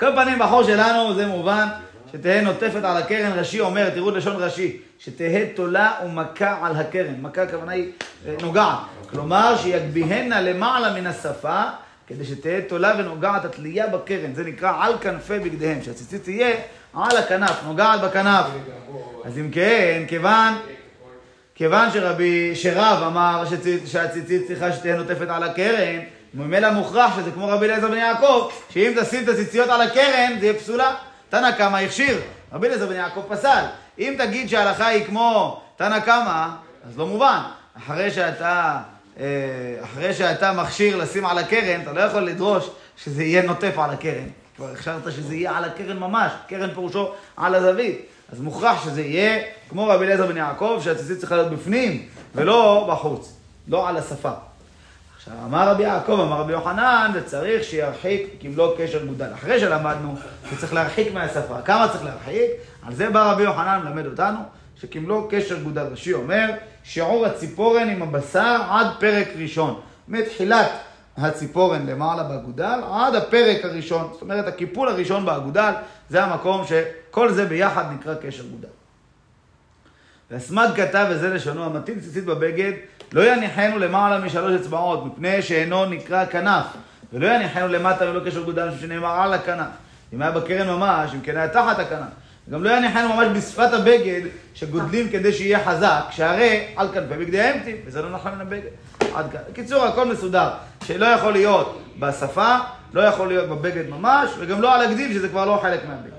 [0.00, 1.68] כל פנים, בחור שלנו זה מובן
[2.12, 7.14] שתהא נוטפת על הקרן רש"י אומר, תראו לשון רש"י, שתהא תולה ומכה על הקרן.
[7.20, 7.92] מכה הכוונה היא
[8.26, 8.78] אה, נוגעת.
[9.10, 11.62] כלומר, שיגביהנה למעלה מן השפה,
[12.06, 14.34] כדי שתהא תולה ונוגעת התלייה בקרן.
[14.34, 16.56] זה נקרא על כנפי בגדיהם, שהציצית תהיה
[16.94, 18.46] על הכנף, נוגעת בכנף.
[19.24, 20.54] אז אם כן, כיוון,
[21.54, 23.44] כיוון שרבי, שרב אמר
[23.86, 26.00] שהציצית צריכה שתהיה נוטפת על הקרן,
[26.34, 30.46] ממילא מוכרח שזה כמו רבי אליעזר בן יעקב, שאם תשים את הציציות על הקרן, זה
[30.46, 30.94] יהיה פסולה.
[31.28, 32.20] תנא קמא הכשיר,
[32.52, 33.64] רבי אליעזר בן יעקב פסל.
[33.98, 36.46] אם תגיד שההלכה היא כמו תנא קמא,
[36.88, 37.40] אז לא מובן.
[37.78, 38.78] אחרי שאתה,
[39.20, 39.24] אה,
[39.84, 44.28] אחרי שאתה מכשיר לשים על הקרן, אתה לא יכול לדרוש שזה יהיה נוטף על הקרן.
[44.56, 48.06] כבר הכשרת שזה יהיה על הקרן ממש, קרן פירושו על הזווית.
[48.32, 52.02] אז מוכרח שזה יהיה כמו רבי אליעזר בן יעקב, שהציצית צריכה להיות בפנים,
[52.34, 53.36] ולא בחוץ,
[53.68, 54.32] לא על השפה.
[55.16, 59.28] עכשיו, אמר רבי יעקב, אמר רבי יוחנן, וצריך שירחיק כמלוא קשר גודל.
[59.34, 60.14] אחרי שלמדנו
[60.50, 61.62] שצריך להרחיק מהשפה.
[61.62, 62.50] כמה צריך להרחיק?
[62.86, 64.38] על זה בא רבי יוחנן מלמד אותנו,
[64.80, 65.82] שכמלוא קשר גודל.
[65.92, 66.50] רש"י אומר,
[66.84, 69.80] שיעור הציפורן עם הבשר עד פרק ראשון.
[70.08, 70.70] מתחילת
[71.16, 74.08] הציפורן למעלה באגודל עד הפרק הראשון.
[74.12, 75.72] זאת אומרת, הקיפול הראשון באגודל,
[76.10, 78.68] זה המקום שכל זה ביחד נקרא קשר גודל.
[80.30, 82.72] והסמד כתב, וזה לשונו, המטיל ציצית בבגד,
[83.12, 86.66] לא יניחנו למעלה משלוש אצבעות, מפני שאינו נקרא כנף,
[87.12, 89.66] ולא יניחנו למטה ולא קשר גודל, משום שנאמר על הכנף.
[90.12, 92.08] אם היה בקרן ממש, אם כן היה תחת הכנף.
[92.50, 94.20] גם לא יניחנו ממש בשפת הבגד,
[94.54, 98.70] שגודלים כדי שיהיה חזק, שהרי על כנפי בגדיהם טיב, וזה לא נכון מן הבגד.
[99.14, 99.40] עד כאן.
[99.50, 100.48] בקיצור, הכל מסודר,
[100.84, 102.56] שלא יכול להיות בשפה,
[102.92, 106.10] לא יכול להיות בבגד ממש, וגם לא על הגדיל, שזה כבר לא חלק מהבגד.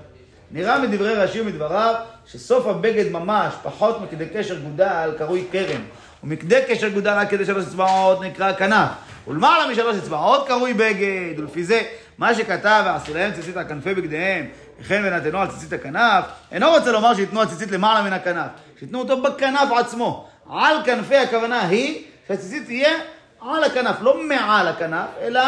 [0.50, 1.94] נראה מדברי רש"י ומדבריו
[2.26, 5.80] שסוף הבגד ממש, פחות מכדי קשר גודל, קרוי קרן.
[6.24, 8.88] ומכדי קשר גודל רק כדי שלוש אצבעות נקרא כנף.
[9.28, 11.38] ולמעלה משלוש אצבעות קרוי בגד.
[11.38, 11.82] ולפי זה,
[12.18, 14.46] מה שכתב, ועשו להם ציצית על כנפי בגדיהם,
[14.80, 18.50] וכן ונתנו על ציצית הכנף, אינו רוצה לומר שייתנו הציצית למעלה מן הכנף.
[18.78, 20.28] שייתנו אותו בכנף עצמו.
[20.50, 22.92] על כנפי הכוונה היא שהציצית תהיה
[23.40, 25.40] על הכנף, לא מעל הכנף, אלא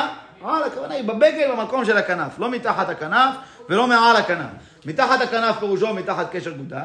[0.44, 3.34] על הכוונה היא בבגד במקום של הכנף, לא מתחת הכנף
[3.68, 4.50] ולא מעל הכנף.
[4.84, 6.78] מתחת הכנף פירושו מתחת קשר גודל,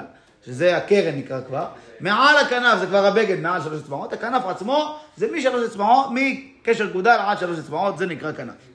[0.45, 1.65] שזה הקרן נקרא כבר,
[1.99, 7.17] מעל הכנף זה כבר הבגד מעל שלוש אצבעות, הכנף עצמו זה משלוש אצבעות, מקשר גודל
[7.19, 8.74] עד שלוש אצבעות, זה נקרא כנף.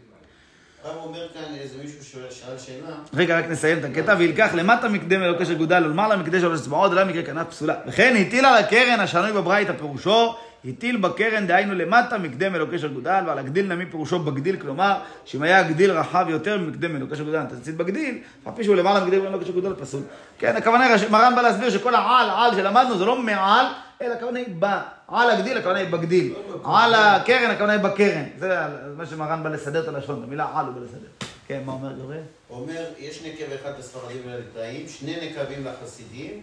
[3.15, 6.91] רגע, רק נסיים את הקטע, וילקח למטה מקדם אלוקי של גודל ולמעלה מקדי שלוש אצבעות,
[6.91, 7.75] ולא מקרה כנף פסולה.
[7.87, 13.23] וכן הטיל על הקרן השנוי בברייתא פירושו, הטיל בקרן, דהיינו למטה, מקדם אלוקי של גודל,
[13.27, 17.43] ועל הגדיל נמי פירושו בגדיל, כלומר, שאם היה הגדיל רחב יותר ממקדם אלוקי של גודל,
[17.45, 18.19] תציץ בגדיל,
[18.49, 20.03] אף פי שהוא למעלה מקדם אלוקי של גודל פסול.
[20.39, 23.67] כן, הכוונה, מרן בא להסביר שכל העל, על שלמדנו, זה לא מעל,
[24.03, 26.35] אלא הכוונה היא בעל הגדיל, הכוונה היא בגדיל.
[26.65, 28.25] על הקרן, הכוונה היא בקרן.
[28.39, 28.57] זה
[28.97, 31.29] מה שמרן בא לסדר את הלשון, המילה על הוא בא לסדר.
[31.47, 32.23] כן, מה אומר גבריאל?
[32.51, 36.43] אומר, יש נקב אחד לספרדים ולליטאים, שני נקבים לחסידים,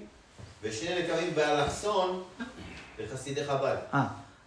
[0.64, 2.24] ושני נקבים באלכסון
[2.99, 3.76] לחסידי חב"ד.
[3.93, 4.03] אה,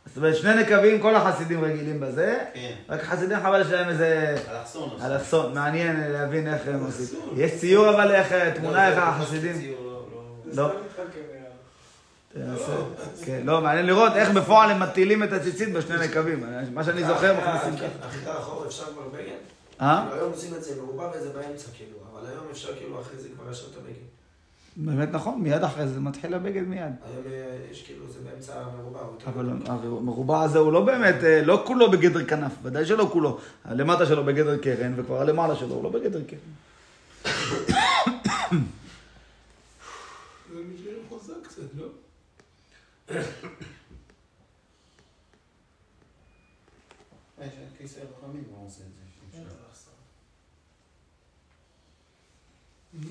[0.06, 4.36] זאת אומרת, שני נקבים, כל החסידים רגילים בזה, כן, רק חסידי חב"ד יש להם איזה
[4.50, 4.90] אלכסון.
[5.04, 7.18] אלכסון, מעניין להבין איך הם עושים.
[7.36, 9.58] יש ציור אבל איך, תמונה איך לא, זה ממש החסידים.
[9.58, 10.08] ציור,
[10.54, 10.70] לא-
[12.34, 12.42] לא-.
[12.42, 13.24] תנסה.
[13.24, 16.44] כן, לא, מעניין לראות איך בפועל הם מטילים את הציצית בשני נקבים.
[16.74, 18.06] מה שאני זוכר, מכניסים ככה.
[18.06, 19.36] החיטה אחורה אפשר כבר בגד?
[19.80, 20.12] אה?
[20.12, 23.50] היום עושים את זה מרובע וזה באמצע, כאילו, אבל היום אפשר כאילו אחרי זה כבר
[23.50, 24.10] ישר את הבגד.
[24.76, 26.80] באמת נכון, מיד אחרי זה מתחיל הבגד מיד.
[26.80, 26.92] היום
[27.26, 29.00] אה, יש כאילו, זה באמצע המרובע.
[29.26, 29.50] אבל.
[29.66, 33.38] המרובע הזה הוא לא באמת, אה, לא כולו בגדר כנף, ודאי שלא כולו.
[33.64, 36.38] הלמטה שלו בגדר קרן, וכבר הלמעלה שלו הוא לא בגדר קרן.
[40.52, 41.86] זה נשאר חוזק קצת, לא?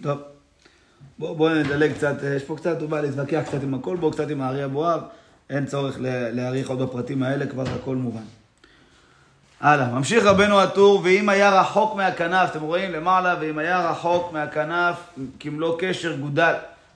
[0.01, 0.19] טוב,
[1.19, 4.11] בואו בוא נדלג קצת, אה, יש פה קצת, הוא בא להתווכח קצת עם הכל, בואו
[4.11, 5.01] קצת עם הארי אבואב,
[5.49, 8.23] אין צורך להאריך עוד בפרטים האלה, כבר הכל מובן.
[9.59, 14.95] הלאה, ממשיך רבנו הטור, ואם היה רחוק מהכנף, אתם רואים למעלה, ואם היה רחוק מהכנף,
[15.39, 16.53] כמלוא קשר גודל,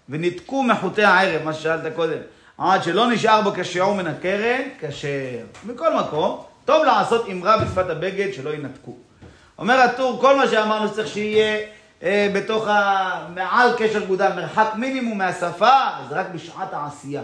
[0.09, 2.19] וניתקו מחוטי הערב, מה ששאלת קודם,
[2.71, 5.45] עד שלא נשאר בו כשיעור מן הקרן, כשר.
[5.65, 8.95] מכל מקום, טוב לעשות אמרה בשפת הבגד שלא ינתקו.
[9.59, 11.57] אומר הטור, כל מה שאמרנו שצריך שיהיה
[12.03, 13.27] אה, בתוך ה...
[13.35, 15.77] מעל קשר גודל, מרחק מינימום מהשפה,
[16.09, 17.21] זה רק בשעת העשייה.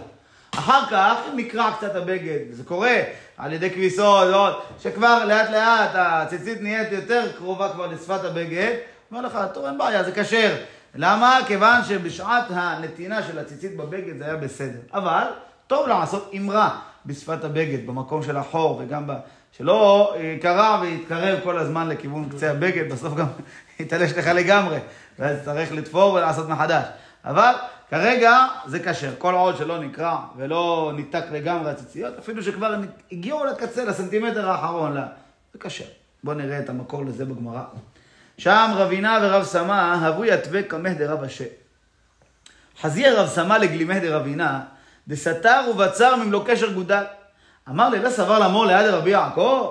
[0.54, 2.96] אחר כך נקרע קצת הבגד, זה קורה
[3.36, 8.74] על ידי כביסות, ועוד, שכבר לאט לאט הציצית נהיית יותר קרובה כבר לשפת הבגד,
[9.12, 10.54] אומר לך, טוב, אין בעיה, זה כשר.
[10.94, 11.38] למה?
[11.46, 14.78] כיוון שבשעת הנתינה של הציצית בבגד זה היה בסדר.
[14.92, 15.24] אבל,
[15.66, 19.12] טוב לעשות אמרה בשפת הבגד, במקום של החור, וגם ב...
[19.52, 23.26] שלא יקרע ויתקרב כל הזמן לכיוון קצה הבגד, בסוף גם
[23.80, 24.78] יתלש לך לגמרי,
[25.18, 26.84] ואז צריך לתפור ולעשות מחדש.
[27.24, 27.52] אבל
[27.90, 32.74] כרגע זה כשר, כל עוד שלא נקרע ולא ניתק לגמרי הציציות, אפילו שכבר
[33.12, 35.06] הגיעו לקצה, לסנטימטר האחרון, לה.
[35.52, 35.84] זה כשר.
[36.24, 37.62] בואו נראה את המקור לזה בגמרא.
[38.40, 41.44] שם רבינה ורב סמה, הבו יתווה קמח דרב אשה.
[42.80, 44.60] חזיה רב סמה לגלימך דרבינה,
[45.08, 47.02] דסתר ובצר ממלוא קשר גודל.
[47.68, 49.70] אמר לי, לא סבר למור ליד רבי יעקב?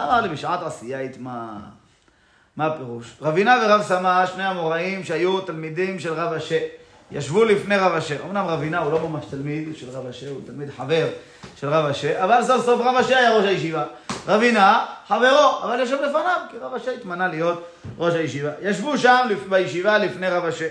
[0.00, 1.58] אמר לי, בשעת עשייה יתמה.
[2.56, 3.16] מה הפירוש?
[3.22, 6.58] רבינה ורב סמה, שני המוראים שהיו תלמידים של רב אשה.
[7.10, 8.16] ישבו לפני רב אשר.
[8.24, 11.06] אמנם רבינה הוא לא ממש תלמיד של רב אשר, הוא תלמיד חבר
[11.60, 13.84] של רב אשר, אבל סוף סוף רב אשר היה ראש הישיבה.
[14.28, 17.66] רבינה, חברו, אבל יושב לפניו, כי רב אשר התמנה להיות
[17.98, 18.50] ראש הישיבה.
[18.62, 20.66] ישבו שם בישיבה לפני רב אשר.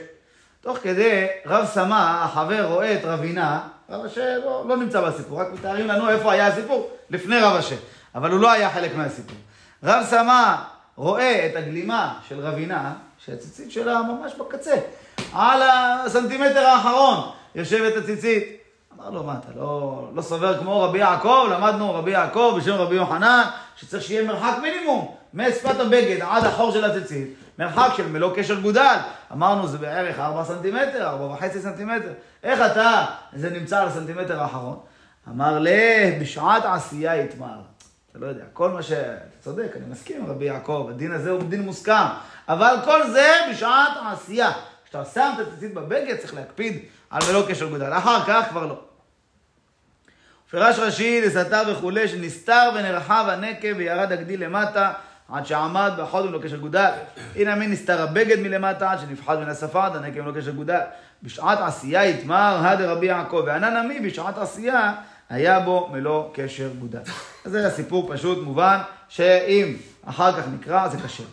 [0.62, 5.48] תוך כדי, רב סמה, החבר, רואה את רבינה, רב אשר לא, לא נמצא בסיפור, רק
[5.54, 7.76] מתארים לנו איפה היה הסיפור, לפני רב אשר.
[8.16, 9.38] אבל הוא לא היה חלק מהסיפור.
[9.84, 10.64] רב סמה
[10.96, 12.94] רואה את הגלימה של רבינה,
[13.26, 14.76] שהציצית שלה ממש בקצה,
[15.34, 18.65] על הסנטימטר האחרון יושבת הציצית.
[19.00, 21.48] אמר לו, מה, אתה לא, לא סובר כמו רבי יעקב?
[21.52, 23.44] למדנו רבי יעקב בשם רבי יוחנן,
[23.76, 28.96] שצריך שיהיה מרחק מינימום משפת הבגד עד החור של הציצית, מרחק של מלוא קשר גודל.
[29.32, 32.14] אמרנו, זה בערך 4 סנטימטר, 4.5 סנטימטר.
[32.44, 34.80] איך אתה, זה נמצא על הסנטימטר האחרון?
[35.30, 37.58] אמר לה, בשעת עשייה יתמר.
[38.12, 38.92] אתה לא יודע, כל מה ש...
[38.92, 42.06] אתה צודק, אני מסכים עם רבי יעקב, הדין הזה הוא דין מוסכם.
[42.50, 44.52] אבל כל זה בשעת העשייה.
[44.86, 46.80] כשאתה שם את הציצית בבגד, צריך להקפיד
[47.10, 47.94] על מלוא קשר גודל.
[47.94, 48.80] אחר כך כבר לא.
[50.50, 54.92] פירש רש"י, לסתר וכולי, שנסתר ונרחב הנקב וירד הגדיל למטה,
[55.32, 56.90] עד שעמד בחוד מלוא קשר גודל.
[57.36, 60.80] הנה מי נסתר הבגד מלמטה, עד שנפחד מן השפה, עד הנקב מלוא קשר גודל.
[61.24, 64.94] בשעת עשייה יתמר, הדה רבי יעקב, וענן עמי בשעת עשייה,
[65.30, 67.00] היה בו מלוא קשר גודל.
[67.46, 68.78] אז זה הסיפור פשוט, מובן,
[69.10, 69.76] שאם
[70.06, 71.24] אחר כך נקרא, זה קשה.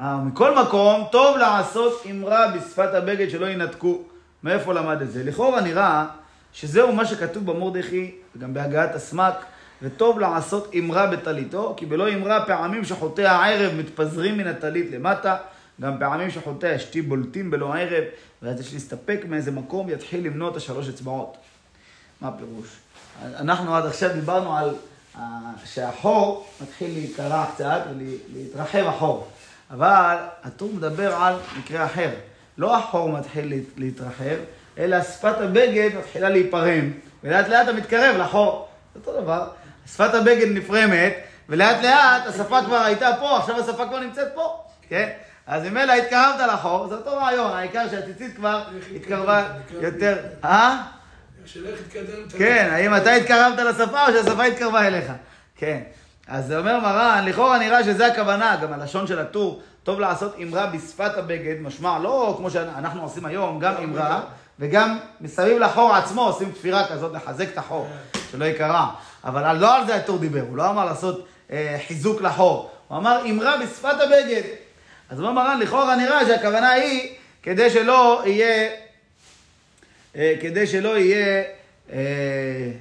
[0.00, 4.02] אה, מכל מקום, טוב לעשות אמרה בשפת הבגד שלא ינתקו.
[4.42, 5.24] מאיפה למד את זה?
[5.24, 6.04] לכאורה נראה
[6.52, 9.34] שזהו מה שכתוב במורדכי, וגם בהגעת הסמ"ק,
[9.82, 15.36] וטוב לעשות אמרה בטליתו, כי בלא אמרה פעמים שחוטאי הערב מתפזרים מן הטלית למטה,
[15.80, 18.04] גם פעמים שחוטאי אשתי בולטים בלא ערב,
[18.42, 21.36] ואז יש להסתפק מאיזה מקום ויתחיל למנות את השלוש אצבעות.
[22.20, 22.66] מה הפירוש?
[23.36, 24.74] אנחנו עד עכשיו דיברנו על
[25.14, 25.18] uh,
[25.64, 29.28] שהחור מתחיל להיקרע קצת ולהתרחב החור.
[29.70, 32.10] אבל הטור מדבר על מקרה אחר.
[32.58, 34.36] לא החור מתחיל להת- להתרחב,
[34.78, 36.90] אלא שפת הבגד מתחילה להיפרם,
[37.24, 38.68] ולאט לאט אתה מתקרב לחור.
[38.94, 39.48] אותו דבר.
[39.86, 41.14] שפת הבגד נפרמת,
[41.48, 45.08] ולאט לאט השפה כבר הייתה פה, עכשיו השפה כבר נמצאת פה, כן?
[45.46, 48.64] אז אם אלא התקרבת לחור, זה אותו רעיון, העיקר שהציצית כבר
[48.96, 49.44] התקרבה
[49.80, 50.16] יותר...
[50.44, 50.82] אה?
[51.46, 52.32] של איך התקדמת.
[52.38, 55.12] כן, האם אתה התקרבת לשפה או שהשפה התקרבה אליך?
[55.56, 55.80] כן.
[56.28, 60.66] אז זה אומר מרן, לכאורה נראה שזה הכוונה, גם הלשון של הטור, טוב לעשות אמרה
[60.66, 64.20] בשפת הבגד, משמע לא כמו שאנחנו עושים היום, גם אמרה,
[64.58, 67.88] וגם מסביב לחור עצמו עושים תפירה כזאת, לחזק את החור,
[68.30, 68.86] שלא ייקרע.
[69.24, 73.30] אבל לא על זה הטור דיבר, הוא לא אמר לעשות אה, חיזוק לחור, הוא אמר
[73.30, 74.42] אמרה בשפת הבגד.
[75.10, 78.70] אז אומר מרן, לכאורה נראה שהכוונה היא כדי שלא יהיה,
[80.16, 81.42] אה, כדי שלא יהיה,
[81.92, 81.98] אה,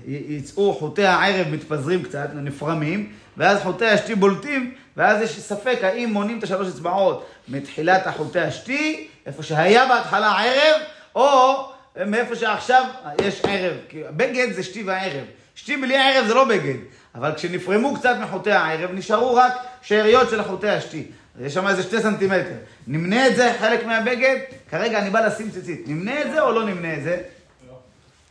[0.08, 6.40] יצאו חוטי הערב מתפזרים קצת, נפרמים, ואז חוטי השתי בולטים, ואז יש ספק האם מונים
[6.40, 10.82] את השלוש אצבעות מתחילת החוטי השתי, איפה שהיה בהתחלה ערב,
[11.16, 11.70] או
[12.06, 12.84] מאיפה שעכשיו
[13.22, 13.78] יש ערב.
[13.90, 15.26] כי בגד זה שתי וערב.
[15.56, 16.78] שתי בלי הערב זה לא בגד,
[17.16, 21.08] אבל כשנפרמו קצת מחוטי הערב, נשארו רק שאריות של החוטי השתי.
[21.42, 22.56] יש שם איזה שתי סנטימטר.
[22.88, 24.40] נמנה את זה חלק מהבגד?
[24.70, 25.88] כרגע אני בא לשים ציצית.
[25.88, 27.24] נמנה את זה או לא נמנה את זה?
[27.68, 27.74] לא.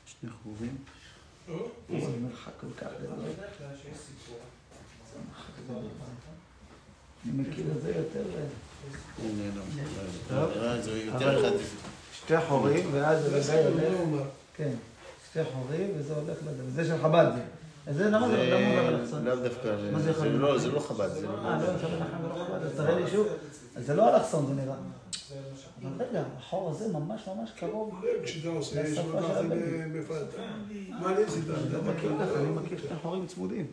[0.07, 0.77] שני חורים.
[7.25, 8.23] אני מכיר את זה יותר...
[12.21, 12.27] זה.
[12.27, 14.21] שתי חורים, ואז זה זה הסיפור, הולך...
[14.21, 14.23] לא.
[14.57, 14.71] כן,
[15.31, 16.63] שתי חורים, וזה הולך לזה.
[16.67, 17.41] וזה של חב"ד זה.
[17.87, 19.25] אז זה למה זה לא אלכסון?
[19.25, 20.59] לאו דווקא, מה זה זה לא-?
[20.59, 23.27] זה לא חב"ד, זה אה, לא, זה ולא חב"ד, אז תראה לי שוב.
[23.77, 24.75] אז זה לא אלכסון, זה נראה.
[25.29, 25.35] זה
[25.83, 28.05] מה אבל רגע, החור הזה ממש ממש קרוב.
[28.25, 29.89] כשאתה עושה, יש לשפה של זה.
[31.01, 31.45] מה אני עשית?
[31.49, 33.67] לא מכיר ככה, אני מכיר שני חורים צמודים.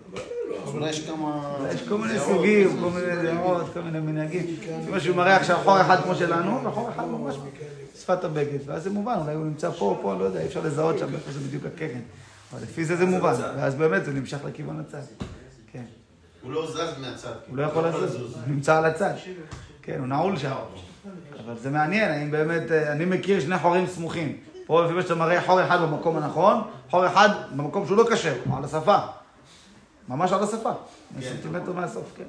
[0.68, 1.58] אולי יש כמה...
[1.74, 2.20] יש כל מיני.
[2.20, 4.46] סוגים, כל מיני דעות, כל מיני מנהגים.
[4.90, 7.36] לפי שהוא מראה עכשיו חור אחד כמו שלנו, וחור אחד ממש
[8.02, 8.60] שפת הבגד.
[8.66, 11.14] ואז זה מובן, אולי הוא נמצא פה, פה, אני לא יודע, אי אפשר לזהות שם
[11.14, 12.02] איפה זה בדיוק הקרן.
[12.54, 15.02] אבל לפי זה זה מובן, ואז באמת זה נמשך לכיוון הצד.
[15.72, 15.84] כן.
[16.42, 17.34] הוא לא זז מהצד.
[17.48, 19.14] הוא לא יכול לזוז, הוא נמצא על הצד.
[19.82, 20.56] כן, הוא נעול שם.
[21.46, 24.38] אבל זה מעניין, האם באמת, אה, אני מכיר שני חורים סמוכים.
[24.66, 28.34] פה לפי מה שאתה מראה חור אחד במקום הנכון, חור אחד במקום שהוא לא כשר,
[28.58, 28.98] על השפה.
[30.10, 30.72] ממש על השפה.
[31.22, 32.24] סנטימטר מהסוף, כן.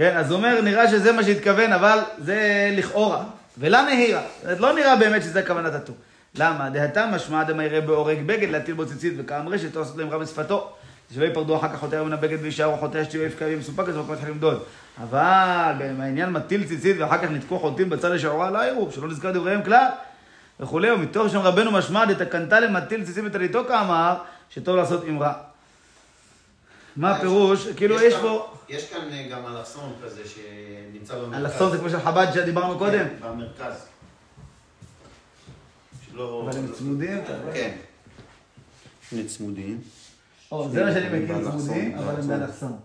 [0.00, 3.22] כן, אז הוא אומר, נראה שזה מה שהתכוון, אבל זה לכאורה.
[3.58, 4.22] ולה נהירה.
[4.36, 5.96] זאת אומרת, לא נראה באמת שזה כוונת הטור.
[6.34, 6.70] למה?
[6.70, 10.18] דהתה משמע דמה יראה בהורג בגד להטיל בו ציצית וכעם רשת, או לעשות להם רע
[10.18, 10.72] בשפתו.
[11.14, 14.28] שלא ייפרדו אחר כך חוטא מן הבגד ויישארו חוטא השתי ויפקע וימסופק אז במקום מתחיל
[14.28, 14.62] למדוד.
[15.02, 19.62] אבל בעניין מטיל ציצית ואחר כך נתקו חוטאים בצד לשעורה לא יראו, שלא נזכר דבריהם
[19.62, 19.86] כלל.
[20.60, 24.14] וכולי, ומתוך שם רבנו משמע דתקנתה למטיל ציצית וטליתו כאמר,
[24.50, 25.32] שטוב לעשות אמרה.
[26.96, 27.68] מה הפירוש?
[27.68, 28.54] כאילו יש פה...
[28.68, 31.40] יש כאן אה, גם אלכסון כזה שנמצא במרכז.
[31.40, 33.08] אלכסון זה כמו של חב"ד שדיברנו קודם.
[33.08, 33.86] כן, במרכז.
[36.06, 36.42] שלא...
[36.44, 37.18] אבל הם צמודים?
[37.54, 37.76] כן.
[39.08, 39.80] שני צמודים.
[40.52, 42.38] או, זה מה שאני מכיר צמודים, אבל הם באלכסון.
[42.38, 42.76] באלכסון.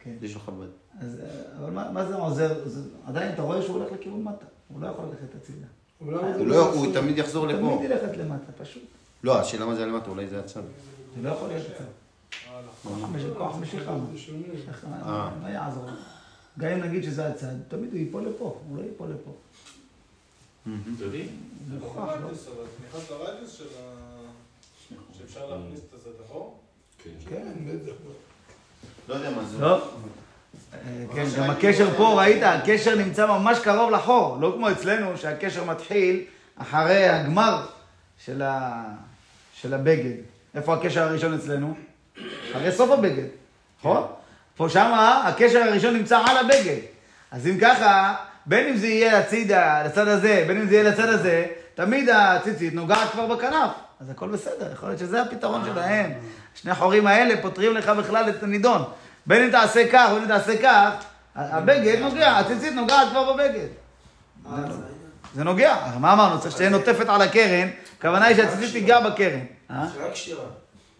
[0.00, 0.10] כן.
[0.20, 0.66] זה של חב"ד.
[1.00, 2.54] אז, אה, אבל מה, זה עוזר?
[3.06, 4.44] עדיין אתה רואה שהוא הולך לכיוון מטה.
[4.68, 5.66] הוא לא יכול ללכת הצידה.
[5.98, 6.12] הוא
[6.46, 7.58] לא, הוא תמיד יחזור לפה.
[7.58, 8.82] תמיד ילכת למטה, פשוט.
[9.24, 10.60] לא, השאלה מה זה למטה, אולי זה הצד.
[11.16, 11.84] זה לא יכול להיות הצד.
[12.84, 13.96] כוח משיכה.
[14.68, 15.30] איך- אה.
[15.42, 15.88] מה יעזור?
[16.58, 19.30] גם אם נגיד שזה הצד, תמיד הוא ייפול לפה, הוא לא ייפול לפה.
[21.00, 21.26] יודעים?
[21.70, 22.26] זה זה מוכרח, לא לא?
[22.26, 23.94] רדיוס, אבל זה נכנס לרדיוס של ה...
[25.18, 26.58] שאפשר להכניס את הזה לחור?
[27.28, 27.52] כן.
[27.66, 27.92] בטח.
[29.08, 29.58] לא יודע מה זה.
[29.58, 29.80] טוב.
[30.74, 30.78] אה,
[31.14, 36.24] כן, גם הקשר פה, ראית, הקשר נמצא ממש קרוב לחור, לא כמו אצלנו שהקשר מתחיל
[36.56, 37.66] אחרי הגמר.
[39.54, 40.16] של הבגד.
[40.54, 41.74] איפה הקשר הראשון אצלנו?
[42.56, 43.24] אחרי סוף הבגד,
[43.78, 44.06] נכון?
[44.56, 46.80] פה שמה הקשר הראשון נמצא על הבגד.
[47.30, 48.14] אז אם ככה,
[48.46, 52.74] בין אם זה יהיה הצידה, לצד הזה, בין אם זה יהיה לצד הזה, תמיד הציצית
[52.74, 53.70] נוגעת כבר בכנף.
[54.00, 56.12] אז הכל בסדר, יכול להיות שזה הפתרון שלהם.
[56.54, 58.84] שני החורים האלה פותרים לך בכלל את הנידון.
[59.26, 60.90] בין אם תעשה כך ובין אם תעשה כך,
[61.34, 63.66] הבגד נוגע, הציצית נוגעת כבר בבגד.
[65.34, 66.40] זה נוגע, מה אמרנו?
[66.40, 69.40] צריך שתהיה נוטפת על הקרן, הכוונה היא שהציצית תיגע בקרן.
[69.70, 69.86] אה?
[69.94, 70.44] זה רק קשירה.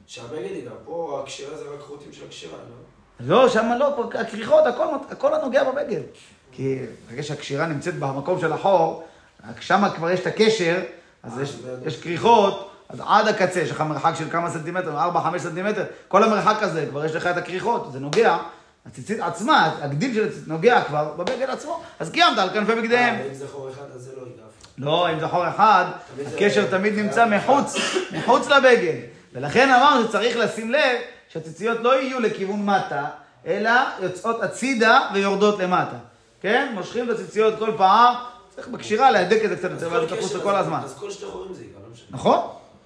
[0.06, 0.70] שהבגד ייגע.
[0.84, 2.84] פה הקשירה זה רק חוטים של הקשירה, לא?
[3.20, 6.00] לא, שם לא, פה הכריכות, הכל, הכל הנוגע בבגד.
[6.52, 6.78] כי
[7.08, 9.04] ברגע שהקשירה נמצאת במקום של החור,
[9.60, 10.82] שם כבר יש את הקשר,
[11.22, 11.44] אז אה,
[11.86, 14.98] יש, כריכות, אז עד הקצה יש לך מרחק של כמה סנטימטר,
[15.34, 18.38] 4-5 סנטימטר, כל המרחק הזה, כבר יש לך את הכריכות, זה נוגע,
[18.86, 23.14] הציצית עצמה, הגדיל של הציצית נוגע כבר בבגד עצמו, אז קיימת על כנפי בגדיהם.
[23.14, 24.42] אה, אם זה חור אחד, אז זה לא ייגע.
[24.78, 25.84] לא, אם זה חור אחד,
[26.26, 27.76] הקשר תמיד נמצא מחוץ,
[28.12, 29.13] מחוץ לבגד.
[29.34, 30.96] ולכן אמרנו שצריך לשים לב
[31.28, 33.04] שהציציות לא יהיו לכיוון מטה,
[33.46, 33.70] אלא
[34.00, 35.96] יוצאות הצידה ויורדות למטה.
[36.40, 36.72] כן?
[36.74, 38.14] מושכים את הציציות כל פעם,
[38.54, 40.80] צריך בקשירה להדק את זה קצת יותר, ואז תחוץ קשר כל הזמן.
[40.84, 42.06] אז כל שתי חורים זה ייגע, לא משנה.
[42.10, 42.38] נכון?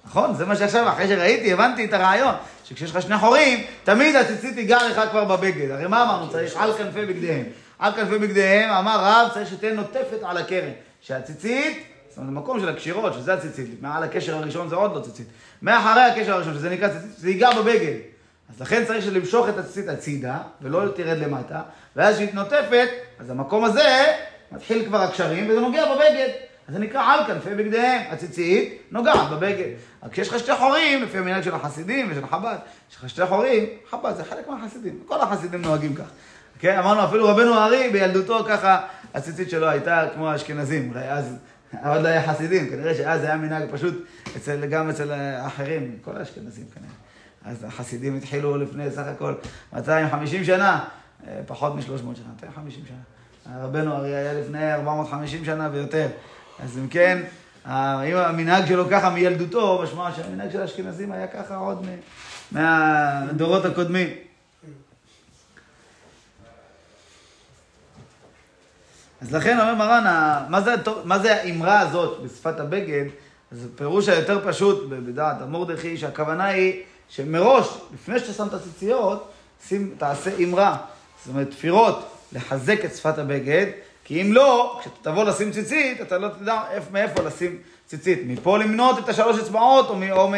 [0.05, 0.35] נכון?
[0.35, 2.35] זה מה שעכשיו, אחרי שראיתי, הבנתי את הרעיון,
[2.65, 5.71] שכשיש לך שני חורים, תמיד הציצית תיגע לך כבר בבגד.
[5.71, 6.31] הרי מה אמרנו?
[6.31, 7.43] צריך על כנפי בגדיהם.
[7.79, 10.71] על כנפי בגדיהם, אמר רב, צריך שתהיה נוטפת על הקרן.
[11.01, 11.83] שהציצית,
[12.19, 15.27] זאת אומרת, המקום של הקשירות, שזה הציצית, מעל הקשר הראשון זה עוד לא ציצית.
[15.61, 17.95] מאחורי הקשר הראשון, שזה נקרא ציצית, זה ייגע בבגד.
[18.49, 21.61] אז לכן צריך למשוך את הציצית הצידה, ולא תרד למטה,
[21.95, 22.87] ואז כשהיא נוטפת,
[23.19, 24.05] אז המקום הזה
[24.51, 26.29] מתחיל כבר הקשרים, וזה נוגע בבגד.
[26.67, 29.69] אז זה נקרא על כנפי בגדיהם, הציצית נוגעת בבגד.
[30.03, 32.57] רק כשיש לך שתי חורים, לפי המנהג של החסידים ושל חב"ד,
[32.91, 36.09] יש לך שתי חורים, חב"ד זה חלק מהחסידים, כל החסידים נוהגים כך.
[36.59, 38.79] כן, אמרנו אפילו רבנו הארי בילדותו ככה,
[39.13, 41.35] הציצית שלו הייתה כמו האשכנזים, אולי אז
[41.85, 44.05] עוד לא היה חסידים, כנראה שאז היה מנהג פשוט
[44.37, 46.91] אצל, גם אצל האחרים, כל האשכנזים כנראה.
[47.45, 49.33] אז החסידים התחילו לפני סך הכל
[49.73, 50.85] 250 שנה,
[51.27, 51.83] אה, פחות מ-300
[52.15, 53.61] שנה, 250 שנה.
[53.63, 56.07] רבנו ארי היה לפני 450 שנה ויותר.
[56.59, 57.21] אז אם כן,
[57.65, 61.85] אם המנהג שלו ככה מילדותו, משמע שהמנהג של האשכנזים היה ככה עוד
[62.51, 64.07] מהדורות הקודמים.
[69.21, 70.03] אז לכן אומר מרן,
[70.49, 73.05] מה זה, מה זה האמרה הזאת בשפת הבגד?
[73.51, 79.31] אז הפירוש היותר פשוט בדעת המורדכי, שהכוונה היא שמראש, לפני שאתה שם את הציציות,
[79.67, 80.77] שים, תעשה אמרה.
[81.25, 83.65] זאת אומרת, תפירות, לחזק את שפת הבגד,
[84.03, 88.19] כי אם לא, כשאתה תבוא לשים ציצית, אתה לא תדע איפה, מאיפה לשים ציצית.
[88.25, 90.33] מפה למנות את השלוש אצבעות, או, מ, או, מ,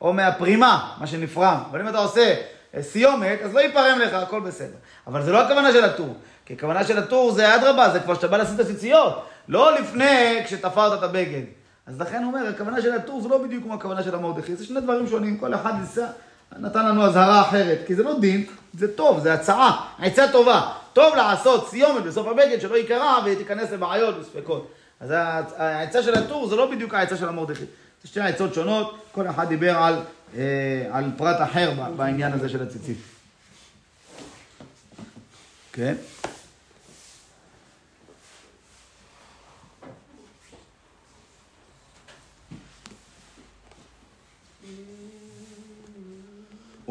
[0.00, 1.58] או מהפרימה, מה שנפרם.
[1.70, 2.34] אבל אם אתה עושה
[2.74, 4.76] אה, סיומת, אז לא ייפרם לך, הכל בסדר.
[5.06, 6.14] אבל זה לא הכוונה של הטור.
[6.50, 9.26] כי הכוונה של הטור זה אדרבה, זה כבר שאתה בא לשים את הציציות.
[9.48, 11.42] לא לפני כשתפרת את הבגד.
[11.86, 14.66] אז לכן הוא אומר, הכוונה של הטור זה לא בדיוק כמו הכוונה של המרדכי, זה
[14.66, 16.06] שני דברים שונים, כל אחד ניסה,
[16.58, 20.72] נתן לנו אזהרה אחרת, כי זה לא דין, זה טוב, זה הצעה, עצה טובה.
[20.92, 24.70] טוב לעשות סיומת בסוף הבגד, שלא ייקרע ותיכנס לבעיות וספקות.
[25.00, 25.14] אז
[25.56, 27.64] העצה של הטור זה לא בדיוק העצה של המרדכי.
[28.02, 29.96] זה שתי עצות שונות, כל אחד דיבר על,
[30.36, 30.42] אה,
[30.92, 32.98] על פרט אחר בעניין הזה של הציצית.
[35.72, 35.94] כן?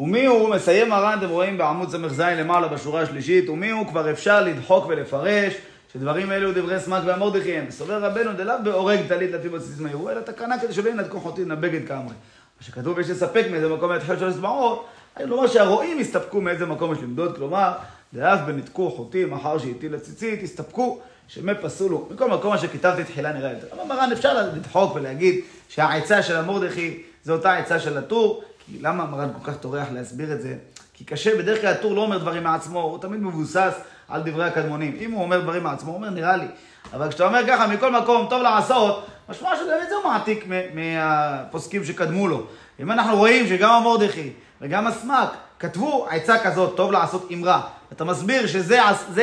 [0.00, 4.44] ומי הוא, מסיים מרן, אתם רואים בעמוד ס"ז למעלה בשורה השלישית, ומי הוא כבר אפשר
[4.44, 5.54] לדחוק ולפרש
[5.92, 7.70] שדברים אלו דברי סמק והמרדכי הם.
[7.70, 11.88] סובר רבנו דלאו בהורג טלית לפי בסיס מהירו, אלא תקנה כדי שלא ינתקו חוטין לבגד
[11.88, 12.14] כאמרי.
[12.60, 14.86] מה שכתוב יש לספק מאיזה מקום להתחיל של אצבעות,
[15.16, 17.72] אני לומר שהרועים יסתפקו מאיזה מקום יש למדוד, כלומר,
[18.14, 22.08] דאף בנתקו חוטין אחר שהטיל הציצית, יסתפקו שמי פסולו.
[22.10, 23.66] מכל מקום מה שכתבתי תחילה נראה יותר.
[23.72, 28.42] אבל מרן אפשר לדחוק ולהגיד שהעצה של המרדכי זו אותה עצה של הטור,
[28.80, 30.54] למה מרן כל כך טורח להסביר את זה?
[30.94, 33.74] כי קשה, בדרך כלל הטור לא אומר דברים מעצמו, הוא תמיד מבוסס
[34.08, 34.96] על דברי הקדמונים.
[35.00, 36.46] אם הוא אומר דברים מעצמו, הוא אומר נראה לי.
[36.92, 40.44] אבל כשאתה אומר ככה, מכל מקום, טוב לעשות, משמע שבאמת זה הוא מעתיק
[40.74, 42.46] מהפוסקים שקדמו לו.
[42.80, 47.60] אם אנחנו רואים שגם המרדכי וגם הסמק כתבו עצה כזאת, טוב לעשות אמרה,
[47.92, 48.80] אתה מסביר שזה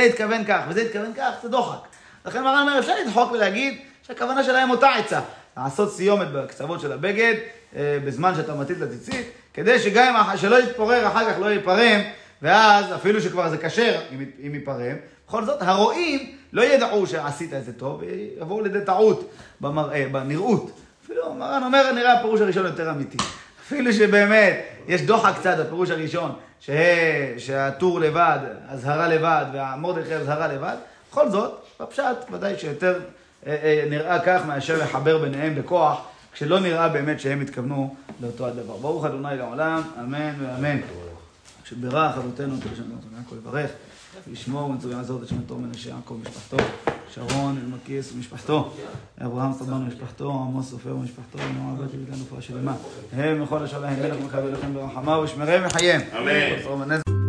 [0.10, 1.88] התכוון כך וזה התכוון כך, זה דוחק.
[2.26, 5.20] לכן מרן אומר, אפשר לדחוק ולהגיד שהכוונה שלהם אותה עצה.
[5.58, 7.34] לעשות סיומת בקצוות של הבגד,
[7.76, 9.28] אה, בזמן שאתה מטיל את הציצית,
[9.58, 12.02] כדי שגם אם, שלא יתפורר אחר כך, לא ייפרם,
[12.42, 14.00] ואז אפילו שכבר זה כשר,
[14.44, 14.96] אם, ייפרם,
[15.28, 19.30] בכל זאת הרועים לא ידעו שעשית את זה טוב, ויבואו לידי טעות
[19.62, 20.72] במראה, בנראות.
[21.06, 23.18] אפילו מרן אומר, נראה הפירוש הראשון יותר אמיתי.
[23.68, 26.74] אפילו שבאמת יש דוחק קצת, הפירוש הראשון, שה,
[27.38, 28.40] שהטור לבד,
[28.70, 30.76] אזהרה לבד, והמרדכי אזהרה לבד,
[31.12, 33.00] בכל זאת, בפשט ודאי שיותר
[33.48, 38.78] אה, אה, נראה כך מאשר לחבר ביניהם בכוח, כשלא נראה באמת שהם התכוונו לאותו הדבר.
[38.78, 40.78] ברוך אדוני לעולם, אמן ואמן.
[41.64, 43.72] כשבירך אבותינו, תרשם לנו הכל לברך,
[44.32, 46.58] לשמור ומצווה לעזור את שמתו מנשה יעקב ומשפחתו,
[47.14, 48.74] שרון אלמקיס ומשפחתו,
[49.26, 52.76] אברהם סבן ומשפחתו, עמוס סופר ומשפחתו, נועה בת יבידן רפואה שלמה.
[53.14, 56.02] הם מכל השלם, מלך מכבד לכם ברחמה ושמריהם וחייהם.
[56.18, 57.27] אמן.